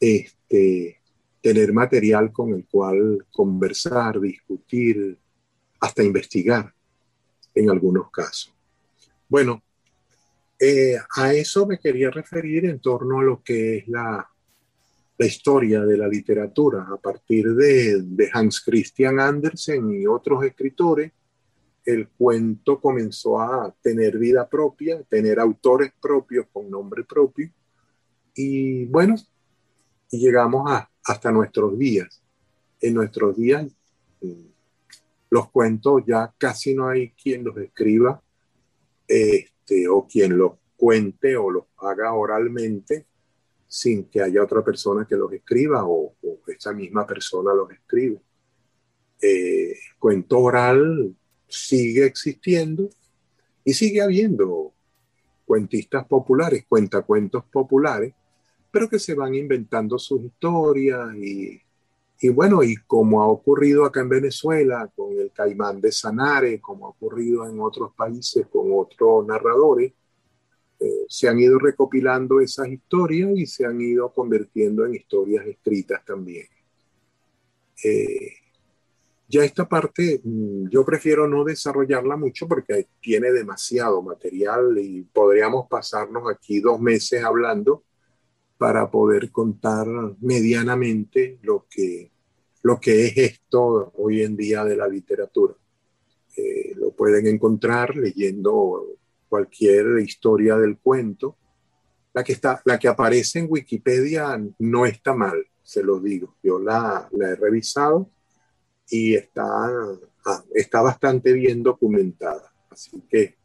este, 0.00 0.98
tener 1.42 1.74
material 1.74 2.32
con 2.32 2.54
el 2.54 2.66
cual 2.66 3.26
conversar, 3.30 4.18
discutir, 4.18 5.18
hasta 5.78 6.02
investigar 6.02 6.74
en 7.54 7.70
algunos 7.70 8.10
casos. 8.10 8.54
Bueno, 9.28 9.62
eh, 10.58 10.96
a 11.16 11.32
eso 11.32 11.66
me 11.66 11.78
quería 11.78 12.10
referir 12.10 12.64
en 12.66 12.80
torno 12.80 13.20
a 13.20 13.24
lo 13.24 13.42
que 13.42 13.78
es 13.78 13.88
la, 13.88 14.28
la 15.18 15.26
historia 15.26 15.84
de 15.84 15.96
la 15.96 16.08
literatura. 16.08 16.86
A 16.90 16.96
partir 16.96 17.54
de, 17.54 18.02
de, 18.02 18.30
Hans 18.32 18.60
Christian 18.60 19.20
Andersen 19.20 19.90
y 19.90 20.06
otros 20.06 20.44
escritores, 20.44 21.12
el 21.84 22.08
cuento 22.08 22.80
comenzó 22.80 23.40
a 23.40 23.74
tener 23.82 24.18
vida 24.18 24.48
propia, 24.48 25.02
tener 25.02 25.38
autores 25.38 25.92
propios 26.00 26.46
con 26.52 26.70
nombre 26.70 27.04
propio. 27.04 27.50
Y 28.34 28.86
bueno, 28.86 29.16
y 30.10 30.18
llegamos 30.18 30.70
a, 30.70 30.88
hasta 31.04 31.30
nuestros 31.30 31.78
días. 31.78 32.22
En 32.80 32.94
nuestros 32.94 33.36
días, 33.36 33.66
mm, 34.20 34.53
los 35.34 35.50
cuentos 35.50 36.04
ya 36.06 36.32
casi 36.38 36.76
no 36.76 36.86
hay 36.88 37.10
quien 37.10 37.42
los 37.42 37.56
escriba 37.56 38.22
este, 39.08 39.88
o 39.88 40.06
quien 40.06 40.38
los 40.38 40.52
cuente 40.76 41.36
o 41.36 41.50
los 41.50 41.64
haga 41.78 42.12
oralmente 42.12 43.06
sin 43.66 44.04
que 44.04 44.22
haya 44.22 44.44
otra 44.44 44.64
persona 44.64 45.04
que 45.04 45.16
los 45.16 45.32
escriba 45.32 45.84
o, 45.84 46.14
esa 46.46 46.72
misma 46.72 47.04
persona 47.04 47.52
los 47.52 47.68
escribe. 47.72 48.20
Eh, 49.20 49.74
cuento 49.98 50.38
oral 50.38 51.16
sigue 51.48 52.06
existiendo 52.06 52.88
y 53.64 53.74
sigue 53.74 54.02
habiendo 54.02 54.72
cuentistas 55.44 56.06
populares, 56.06 56.64
cuentacuentos 56.68 57.42
populares, 57.46 58.14
pero 58.70 58.88
que 58.88 59.00
se 59.00 59.14
van 59.14 59.34
inventando 59.34 59.98
sus 59.98 60.22
historias 60.22 61.12
y, 61.16 61.60
y 62.20 62.28
bueno, 62.28 62.62
y 62.62 62.76
como 62.76 63.22
ha 63.22 63.26
ocurrido 63.26 63.84
acá 63.84 64.00
en 64.00 64.08
Venezuela 64.08 64.90
con 64.94 65.18
el 65.18 65.32
Caimán 65.32 65.80
de 65.80 65.92
Sanare, 65.92 66.60
como 66.60 66.86
ha 66.86 66.90
ocurrido 66.90 67.46
en 67.48 67.60
otros 67.60 67.92
países 67.94 68.46
con 68.46 68.68
otros 68.72 69.26
narradores, 69.26 69.92
eh, 70.80 71.04
se 71.08 71.28
han 71.28 71.38
ido 71.38 71.58
recopilando 71.58 72.40
esas 72.40 72.68
historias 72.68 73.30
y 73.34 73.46
se 73.46 73.64
han 73.64 73.80
ido 73.80 74.12
convirtiendo 74.12 74.86
en 74.86 74.94
historias 74.94 75.46
escritas 75.46 76.04
también. 76.04 76.46
Eh, 77.82 78.32
ya 79.28 79.44
esta 79.44 79.68
parte 79.68 80.20
mm, 80.22 80.68
yo 80.68 80.84
prefiero 80.84 81.26
no 81.26 81.44
desarrollarla 81.44 82.16
mucho 82.16 82.46
porque 82.46 82.86
tiene 83.00 83.32
demasiado 83.32 84.00
material 84.02 84.78
y 84.78 85.02
podríamos 85.02 85.66
pasarnos 85.68 86.30
aquí 86.30 86.60
dos 86.60 86.80
meses 86.80 87.24
hablando 87.24 87.84
para 88.64 88.90
poder 88.90 89.30
contar 89.30 89.86
medianamente 90.22 91.38
lo 91.42 91.66
que, 91.68 92.10
lo 92.62 92.80
que 92.80 93.04
es 93.04 93.18
esto 93.18 93.92
hoy 93.98 94.22
en 94.22 94.38
día 94.38 94.64
de 94.64 94.74
la 94.74 94.88
literatura. 94.88 95.52
Eh, 96.34 96.72
lo 96.76 96.92
pueden 96.92 97.26
encontrar 97.26 97.94
leyendo 97.94 98.86
cualquier 99.28 99.98
historia 99.98 100.56
del 100.56 100.78
cuento. 100.78 101.36
La 102.14 102.24
que, 102.24 102.32
está, 102.32 102.62
la 102.64 102.78
que 102.78 102.88
aparece 102.88 103.40
en 103.40 103.48
Wikipedia 103.50 104.42
no 104.60 104.86
está 104.86 105.12
mal, 105.12 105.46
se 105.62 105.82
lo 105.82 106.00
digo. 106.00 106.36
Yo 106.42 106.58
la, 106.58 107.06
la 107.12 107.28
he 107.28 107.36
revisado 107.36 108.08
y 108.88 109.14
está, 109.14 109.44
ah, 109.44 110.44
está 110.54 110.80
bastante 110.80 111.34
bien 111.34 111.62
documentada. 111.62 112.50
Así 112.70 113.02
que 113.10 113.36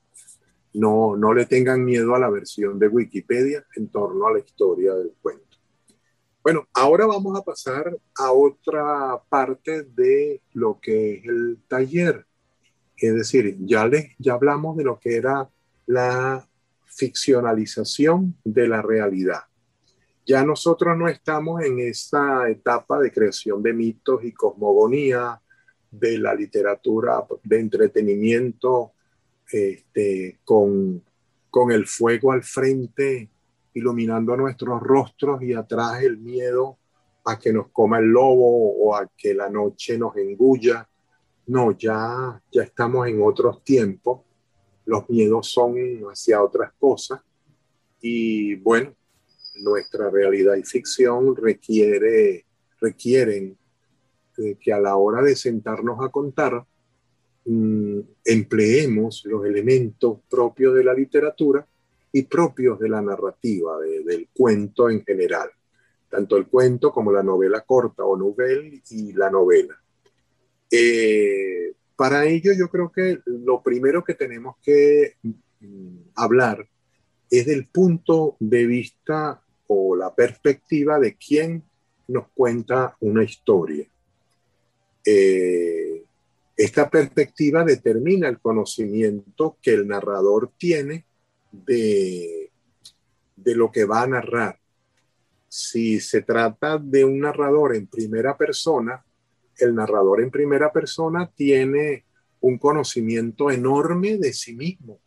no, 0.74 1.16
no 1.16 1.34
le 1.34 1.46
tengan 1.46 1.84
miedo 1.84 2.16
a 2.16 2.20
la 2.20 2.30
versión 2.30 2.78
de 2.80 2.88
Wikipedia 2.88 3.66
en 3.76 3.90
torno 3.90 4.28
a 4.28 4.34
la 4.34 4.40
historia 4.40 4.94
del 4.94 5.14
cuento. 5.22 5.58
Bueno, 6.44 6.68
ahora 6.74 7.06
vamos 7.06 7.38
a 7.38 7.44
pasar 7.44 7.96
a 8.18 8.32
otra 8.32 9.22
parte 9.30 9.84
de 9.84 10.42
lo 10.54 10.80
que 10.80 11.16
es 11.16 11.26
el 11.26 11.60
taller. 11.68 12.26
Es 12.96 13.14
decir, 13.14 13.58
ya, 13.60 13.88
les, 13.88 14.16
ya 14.18 14.34
hablamos 14.34 14.78
de 14.78 14.84
lo 14.84 15.00
que 15.00 15.16
era 15.18 15.50
la 15.86 16.48
ficcionalización 16.86 18.36
de 18.44 18.68
la 18.68 18.82
realidad. 18.82 19.42
Ya 20.26 20.44
nosotros 20.44 20.98
no 20.98 21.08
estamos 21.08 21.64
en 21.64 21.80
esa 21.80 22.50
etapa 22.50 23.00
de 23.00 23.12
creación 23.12 23.64
de 23.64 23.74
mitos 23.74 24.24
y 24.24 24.32
cosmogonía, 24.32 25.42
de 25.92 26.20
la 26.20 26.36
literatura 26.36 27.26
de 27.44 27.60
entretenimiento, 27.60 28.94
este, 29.52 30.40
con, 30.44 31.04
con 31.50 31.72
el 31.72 31.88
fuego 31.88 32.32
al 32.32 32.44
frente, 32.44 33.30
iluminando 33.74 34.36
nuestros 34.36 34.82
rostros 34.82 35.42
y 35.42 35.54
atrás 35.54 36.04
el 36.04 36.18
miedo 36.18 36.78
a 37.26 37.38
que 37.38 37.54
nos 37.54 37.70
coma 37.70 38.00
el 38.00 38.06
lobo 38.06 38.74
o 38.78 38.96
a 38.96 39.08
que 39.18 39.34
la 39.34 39.50
noche 39.50 39.98
nos 39.98 40.16
engulla. 40.18 40.88
No, 41.48 41.72
ya, 41.78 42.42
ya 42.52 42.64
estamos 42.64 43.08
en 43.08 43.22
otros 43.22 43.64
tiempos 43.64 44.22
los 44.90 45.08
miedos 45.08 45.48
son 45.48 45.76
hacia 46.12 46.42
otras 46.42 46.74
cosas 46.80 47.22
y 48.02 48.56
bueno, 48.56 48.96
nuestra 49.58 50.10
realidad 50.10 50.56
y 50.56 50.64
ficción 50.64 51.36
requiere, 51.36 52.46
requieren 52.82 53.56
que 54.60 54.74
a 54.74 54.80
la 54.80 54.96
hora 54.96 55.22
de 55.22 55.36
sentarnos 55.36 56.04
a 56.04 56.10
contar 56.10 56.66
mm, 57.50 58.00
empleemos 58.26 59.24
los 59.26 59.46
elementos 59.46 60.20
propios 60.30 60.76
de 60.76 60.84
la 60.84 60.94
literatura 60.94 61.66
y 62.12 62.24
propios 62.24 62.80
de 62.80 62.90
la 62.90 63.02
narrativa, 63.02 63.80
del 63.80 64.30
cuento 64.34 64.90
en 64.90 65.04
general, 65.04 65.50
tanto 66.10 66.38
el 66.38 66.48
cuento 66.48 66.92
como 66.92 67.12
la 67.12 67.24
novela 67.24 67.62
corta 67.62 68.04
o 68.04 68.16
novel 68.16 68.82
y 68.90 69.14
la 69.14 69.30
novela. 69.30 69.76
Eh, 70.72 71.74
para 71.96 72.26
ello 72.26 72.54
yo 72.54 72.70
creo 72.70 72.92
que 72.92 73.20
lo 73.26 73.62
primero 73.62 74.04
que 74.04 74.14
tenemos 74.14 74.56
que 74.64 75.16
mm, 75.24 75.98
hablar 76.16 76.68
es 77.30 77.46
del 77.46 77.68
punto 77.68 78.38
de 78.40 78.66
vista 78.66 79.42
o 79.68 79.96
la 79.96 80.14
perspectiva 80.14 81.00
de 81.00 81.16
quien 81.16 81.64
nos 82.08 82.28
cuenta 82.30 82.96
una 83.00 83.24
historia. 83.24 83.88
Eh, 85.06 86.04
esta 86.60 86.90
perspectiva 86.90 87.64
determina 87.64 88.28
el 88.28 88.40
conocimiento 88.40 89.58
que 89.62 89.74
el 89.74 89.88
narrador 89.88 90.52
tiene 90.58 91.06
de, 91.54 92.52
de 93.38 93.56
lo 93.56 93.72
que 93.72 93.86
va 93.86 94.02
a 94.02 94.08
narrar. 94.08 94.60
Si 95.48 96.02
se 96.02 96.22
trata 96.22 96.78
de 96.78 97.06
un 97.06 97.22
narrador 97.22 97.78
en 97.78 97.88
primera 97.88 98.36
persona, 98.36 99.02
el 99.58 99.74
narrador 99.74 100.22
en 100.22 100.32
primera 100.32 100.70
persona 100.70 101.32
tiene 101.34 102.04
un 102.42 102.58
conocimiento 102.58 103.50
enorme 103.50 104.18
de 104.18 104.34
sí 104.34 104.54
mismo. 104.54 105.00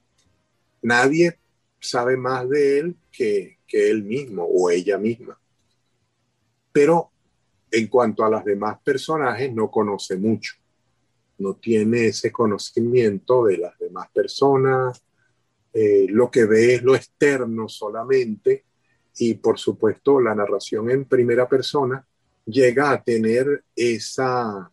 Nadie 0.80 1.38
sabe 1.78 2.16
más 2.16 2.48
de 2.48 2.78
él 2.78 2.96
que, 3.11 3.59
él 3.68 4.05
mismo 4.05 4.44
o 4.44 4.70
ella 4.70 4.96
misma. 4.96 5.38
Pero 6.72 7.11
en 7.70 7.88
cuanto 7.88 8.24
a 8.24 8.30
las 8.30 8.42
demás 8.42 8.78
personajes, 8.82 9.53
no 9.53 9.70
conoce 9.70 10.16
mucho. 10.16 10.61
No 11.43 11.55
tiene 11.55 12.07
ese 12.07 12.30
conocimiento 12.30 13.45
de 13.45 13.59
las 13.59 13.78
demás 13.78 14.09
personas. 14.12 15.03
Eh, 15.74 16.07
lo 16.09 16.30
que 16.30 16.45
ve 16.45 16.74
es 16.74 16.82
lo 16.82 16.95
externo 16.95 17.68
solamente. 17.68 18.64
Y 19.18 19.34
por 19.34 19.59
supuesto, 19.59 20.20
la 20.20 20.34
narración 20.34 20.90
en 20.90 21.05
primera 21.05 21.49
persona 21.49 22.07
llega 22.47 22.90
a 22.90 23.03
tener 23.03 23.64
esa, 23.76 24.70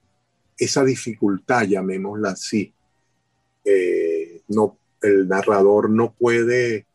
esa 0.58 0.84
dificultad, 0.84 1.64
llamémosla 1.64 2.32
así. 2.32 2.74
Eh, 3.64 4.42
no, 4.50 4.78
el 5.02 5.28
narrador 5.28 5.90
no 5.90 6.14
puede 6.14 6.86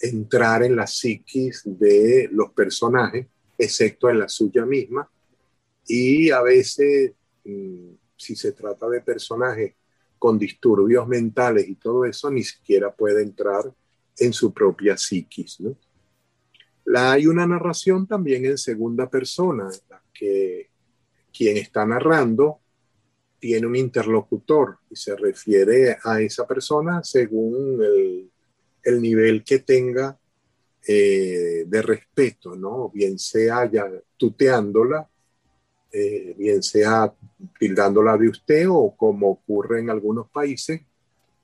entrar 0.00 0.62
en 0.62 0.76
la 0.76 0.86
psiquis 0.86 1.62
de 1.64 2.28
los 2.32 2.52
personajes, 2.52 3.26
excepto 3.56 4.08
en 4.08 4.20
la 4.20 4.28
suya 4.28 4.64
misma. 4.64 5.08
Y 5.86 6.30
a 6.30 6.42
veces, 6.42 7.12
mm, 7.44 7.90
si 8.18 8.36
se 8.36 8.52
trata 8.52 8.88
de 8.88 9.00
personajes 9.00 9.74
con 10.18 10.38
disturbios 10.38 11.06
mentales 11.06 11.68
y 11.68 11.76
todo 11.76 12.04
eso, 12.04 12.30
ni 12.30 12.42
siquiera 12.42 12.92
puede 12.92 13.22
entrar 13.22 13.72
en 14.18 14.32
su 14.32 14.52
propia 14.52 14.96
psiquis. 14.96 15.60
¿no? 15.60 15.76
La, 16.84 17.12
hay 17.12 17.26
una 17.26 17.46
narración 17.46 18.06
también 18.06 18.44
en 18.44 18.58
segunda 18.58 19.08
persona, 19.08 19.70
que 20.12 20.70
quien 21.32 21.56
está 21.56 21.86
narrando 21.86 22.60
tiene 23.38 23.66
un 23.66 23.76
interlocutor 23.76 24.78
y 24.90 24.96
se 24.96 25.14
refiere 25.14 25.96
a 26.02 26.20
esa 26.20 26.46
persona 26.46 27.04
según 27.04 27.80
el, 28.82 29.00
nivel 29.00 29.44
que 29.44 29.60
tenga 29.60 30.18
eh, 30.86 31.64
de 31.66 31.82
respeto, 31.82 32.56
¿no? 32.56 32.88
Bien 32.88 33.18
sea 33.18 33.70
ya 33.70 33.86
tuteándola, 34.16 35.08
eh, 35.90 36.34
bien 36.36 36.62
sea 36.62 37.14
tildándola 37.58 38.18
de 38.18 38.28
usted 38.28 38.66
o 38.68 38.94
como 38.94 39.30
ocurre 39.30 39.80
en 39.80 39.88
algunos 39.88 40.28
países, 40.28 40.82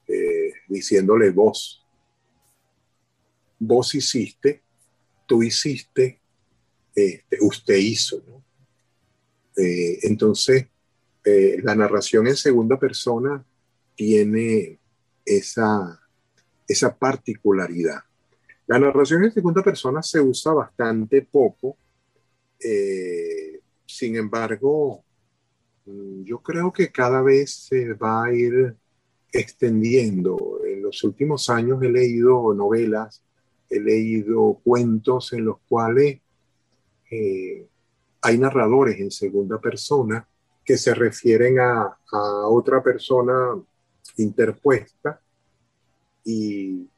eh, 0.07 0.53
diciéndole 0.69 1.31
vos. 1.31 1.83
Vos 3.59 3.95
hiciste, 3.95 4.63
tú 5.27 5.43
hiciste, 5.43 6.21
este, 6.95 7.39
usted 7.41 7.77
hizo. 7.77 8.23
Eh, 9.57 9.99
entonces, 10.03 10.67
la 11.63 11.75
narración 11.75 12.27
en 12.27 12.37
segunda 12.37 12.79
persona 12.79 13.43
tiene 13.95 14.79
esa, 15.25 15.99
esa 16.69 16.95
particularidad. 16.95 18.01
La 18.67 18.79
narración 18.79 19.25
en 19.25 19.33
segunda 19.33 19.63
persona 19.63 20.03
se 20.03 20.21
usa 20.21 20.53
bastante 20.53 21.23
poco, 21.23 21.79
sin 23.97 24.17
embargo, 24.17 25.05
mm, 25.87 26.25
yo 26.25 26.39
creo 26.41 26.73
que 26.73 26.91
cada 26.91 27.23
vez 27.23 27.67
se 27.69 27.95
va 27.95 28.25
a 28.25 28.33
ir 28.33 28.77
extendiendo. 29.33 30.61
En 30.67 30.83
los 30.83 31.03
últimos 31.05 31.51
años 31.51 31.83
he 31.83 31.91
leído 31.91 32.55
novelas, 32.55 33.23
he 33.69 33.81
leído 33.81 34.61
cuentos 34.65 35.33
en 35.33 35.45
los 35.45 35.59
cuales 35.69 36.21
hay 38.21 38.39
narradores 38.39 38.99
en 38.99 39.11
segunda 39.11 39.61
persona 39.61 40.27
que 40.65 40.79
se 40.79 40.95
refieren 40.95 41.61
a, 41.61 41.99
otra 42.49 42.83
persona 42.83 43.61
interpuesta 44.17 45.21
y, 46.25 46.89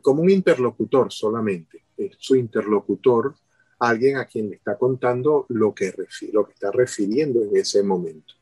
como 0.00 0.22
un 0.22 0.30
interlocutor 0.30 1.12
solamente. 1.12 1.84
Es 1.96 2.16
su 2.18 2.36
interlocutor, 2.36 3.34
alguien 3.80 4.18
a 4.18 4.26
quien 4.26 4.50
le 4.50 4.56
está 4.56 4.76
contando 4.76 5.46
lo 5.48 5.74
que, 5.74 5.92
lo 6.32 6.46
que 6.46 6.52
está 6.52 6.70
refiriendo 6.70 7.42
en 7.42 7.56
ese 7.56 7.82
momento. 7.82 8.34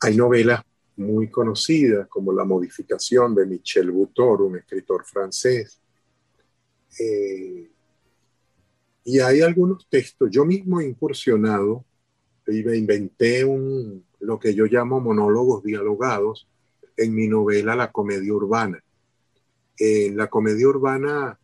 Hay 0.00 0.16
novelas 0.16 0.62
muy 0.96 1.30
conocidas 1.30 2.08
como 2.08 2.32
La 2.32 2.44
modificación 2.44 3.34
de 3.34 3.46
Michel 3.46 3.90
Butor, 3.90 4.42
un 4.42 4.56
escritor 4.56 5.04
francés. 5.04 5.80
Eh, 6.98 7.70
y 9.04 9.20
hay 9.20 9.40
algunos 9.40 9.86
textos, 9.88 10.28
yo 10.30 10.44
mismo 10.44 10.80
he 10.80 10.86
incursionado 10.86 11.84
y 12.48 12.62
me 12.64 12.76
inventé 12.76 13.44
un, 13.44 14.04
lo 14.18 14.38
que 14.38 14.52
yo 14.52 14.64
llamo 14.66 15.00
monólogos 15.00 15.62
dialogados 15.62 16.48
en 16.96 17.14
mi 17.14 17.28
novela 17.28 17.76
La 17.76 17.92
comedia 17.92 18.32
urbana. 18.32 18.82
En 19.78 20.16
la 20.16 20.28
comedia 20.28 20.66
urbana 20.66 21.38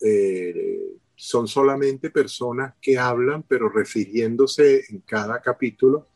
eh, 0.00 0.79
son 1.20 1.46
solamente 1.46 2.08
personas 2.08 2.72
que 2.80 2.98
hablan, 2.98 3.42
pero 3.42 3.68
refiriéndose 3.68 4.86
en 4.88 5.00
cada 5.00 5.42
capítulo, 5.42 6.06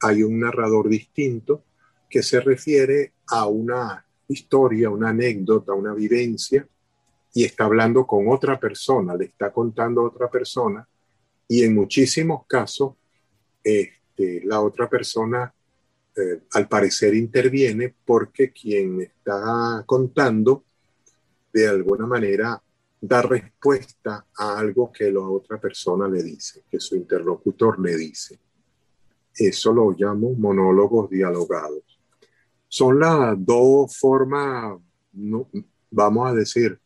hay 0.00 0.24
un 0.24 0.40
narrador 0.40 0.88
distinto 0.88 1.62
que 2.10 2.20
se 2.20 2.40
refiere 2.40 3.12
a 3.28 3.46
una 3.46 4.04
historia, 4.26 4.90
una 4.90 5.10
anécdota, 5.10 5.72
una 5.72 5.94
vivencia, 5.94 6.66
y 7.32 7.44
está 7.44 7.66
hablando 7.66 8.04
con 8.08 8.26
otra 8.28 8.58
persona, 8.58 9.14
le 9.14 9.26
está 9.26 9.52
contando 9.52 10.00
a 10.00 10.08
otra 10.08 10.28
persona, 10.28 10.86
y 11.46 11.62
en 11.62 11.72
muchísimos 11.72 12.44
casos 12.48 12.94
este, 13.62 14.42
la 14.44 14.60
otra 14.60 14.88
persona 14.88 15.54
eh, 16.16 16.40
al 16.54 16.66
parecer 16.66 17.14
interviene 17.14 17.94
porque 18.04 18.50
quien 18.50 19.00
está 19.00 19.84
contando 19.86 20.64
de 21.52 21.68
alguna 21.68 22.06
manera 22.06 22.60
da 23.06 23.20
respuesta 23.20 24.26
a 24.34 24.58
algo 24.58 24.90
que 24.90 25.12
la 25.12 25.20
otra 25.20 25.60
persona 25.60 26.08
le 26.08 26.22
dice, 26.22 26.62
que 26.70 26.80
su 26.80 26.96
interlocutor 26.96 27.78
le 27.78 27.96
dice. 27.96 28.40
Eso 29.36 29.74
lo 29.74 29.90
llamo 29.90 30.32
monólogos 30.32 31.10
dialogados. 31.10 31.82
Son 32.66 32.98
las 32.98 33.36
dos 33.44 33.94
formas, 33.98 34.80
vamos 35.90 36.30
a 36.30 36.34
decir, 36.34 36.80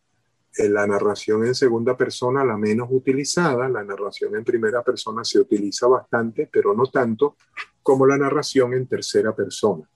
la 0.56 0.88
narración 0.88 1.46
en 1.46 1.54
segunda 1.54 1.96
persona 1.96 2.44
la 2.44 2.56
menos 2.56 2.88
utilizada, 2.90 3.68
la 3.68 3.84
narración 3.84 4.34
en 4.34 4.42
primera 4.42 4.82
persona 4.82 5.22
se 5.22 5.38
utiliza 5.38 5.86
bastante, 5.86 6.48
pero 6.52 6.74
no 6.74 6.86
tanto 6.86 7.36
como 7.80 8.06
la 8.06 8.18
narración 8.18 8.74
en 8.74 8.88
tercera 8.88 9.36
persona. 9.36 9.88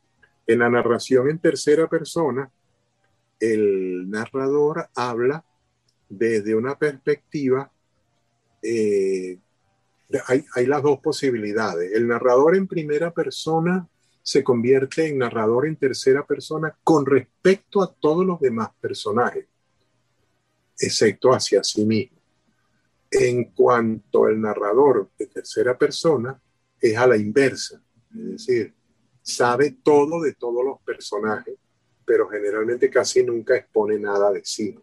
En 0.47 0.61
la 0.61 0.71
narración 0.71 1.29
en 1.29 1.41
tercera 1.41 1.89
persona, 1.89 2.49
el 3.41 4.09
narrador 4.09 4.89
habla 4.95 5.45
desde 6.19 6.55
una 6.55 6.79
perspectiva, 6.79 7.73
eh, 8.63 9.39
hay, 10.27 10.67
las 10.67 10.83
dos 10.83 11.01
posibilidades. 11.01 11.93
El 11.93 12.07
narrador 12.07 12.55
en 12.55 12.67
primera 12.67 13.13
persona 13.13 13.89
se 14.23 14.45
convierte 14.45 15.09
en 15.09 15.19
narrador 15.19 15.67
en 15.67 15.77
tercera 15.77 16.25
persona 16.27 16.77
con 16.85 17.07
respecto 17.07 17.83
a 17.83 17.93
todos 17.93 18.27
los 18.27 18.39
demás 18.41 18.69
personajes 18.81 19.47
excepto 20.79 21.33
hacia 21.33 21.63
sí 21.63 21.85
mismo. 21.85 22.19
En 23.11 23.45
cuanto 23.53 24.25
al 24.25 24.41
narrador 24.41 25.11
de 25.19 25.27
tercera 25.27 25.77
persona, 25.77 26.41
es 26.81 26.97
a 26.97 27.07
la 27.07 27.17
inversa, 27.17 27.81
es 28.11 28.33
decir, 28.33 28.75
sabe 29.23 29.77
todo 29.83 30.21
de 30.21 30.35
todos 30.35 30.65
los 30.65 30.81
personajes, 30.81 31.55
pero 32.05 32.29
generalmente 32.29 32.91
casi 32.91 33.23
nunca 33.23 33.57
expone 33.57 33.99
nada 33.99 34.33
de 34.33 34.43
sí. 34.45 34.77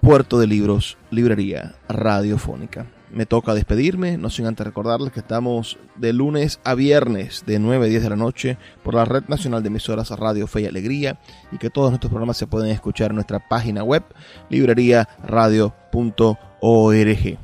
Puerto 0.00 0.38
de 0.38 0.46
Libros, 0.46 0.96
Librería 1.10 1.74
Radiofónica 1.88 2.86
me 3.10 3.26
toca 3.26 3.54
despedirme, 3.54 4.18
no 4.18 4.30
sin 4.30 4.46
antes 4.46 4.66
recordarles 4.66 5.12
que 5.12 5.20
estamos 5.20 5.78
de 5.96 6.12
lunes 6.12 6.60
a 6.64 6.74
viernes 6.74 7.44
de 7.46 7.58
9 7.58 7.86
a 7.86 7.88
10 7.88 8.02
de 8.02 8.10
la 8.10 8.16
noche 8.16 8.58
por 8.82 8.94
la 8.94 9.04
Red 9.04 9.24
Nacional 9.28 9.62
de 9.62 9.68
Emisoras 9.68 10.10
Radio 10.10 10.46
Fe 10.46 10.62
y 10.62 10.66
Alegría 10.66 11.18
y 11.52 11.58
que 11.58 11.70
todos 11.70 11.90
nuestros 11.90 12.10
programas 12.10 12.36
se 12.36 12.46
pueden 12.46 12.70
escuchar 12.70 13.10
en 13.10 13.16
nuestra 13.16 13.48
página 13.48 13.82
web 13.82 14.04
libreriaradio.org. 14.50 17.38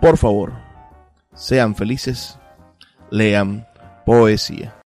Por 0.00 0.16
favor, 0.16 0.52
sean 1.34 1.74
felices, 1.74 2.38
lean 3.10 3.66
poesía. 4.04 4.74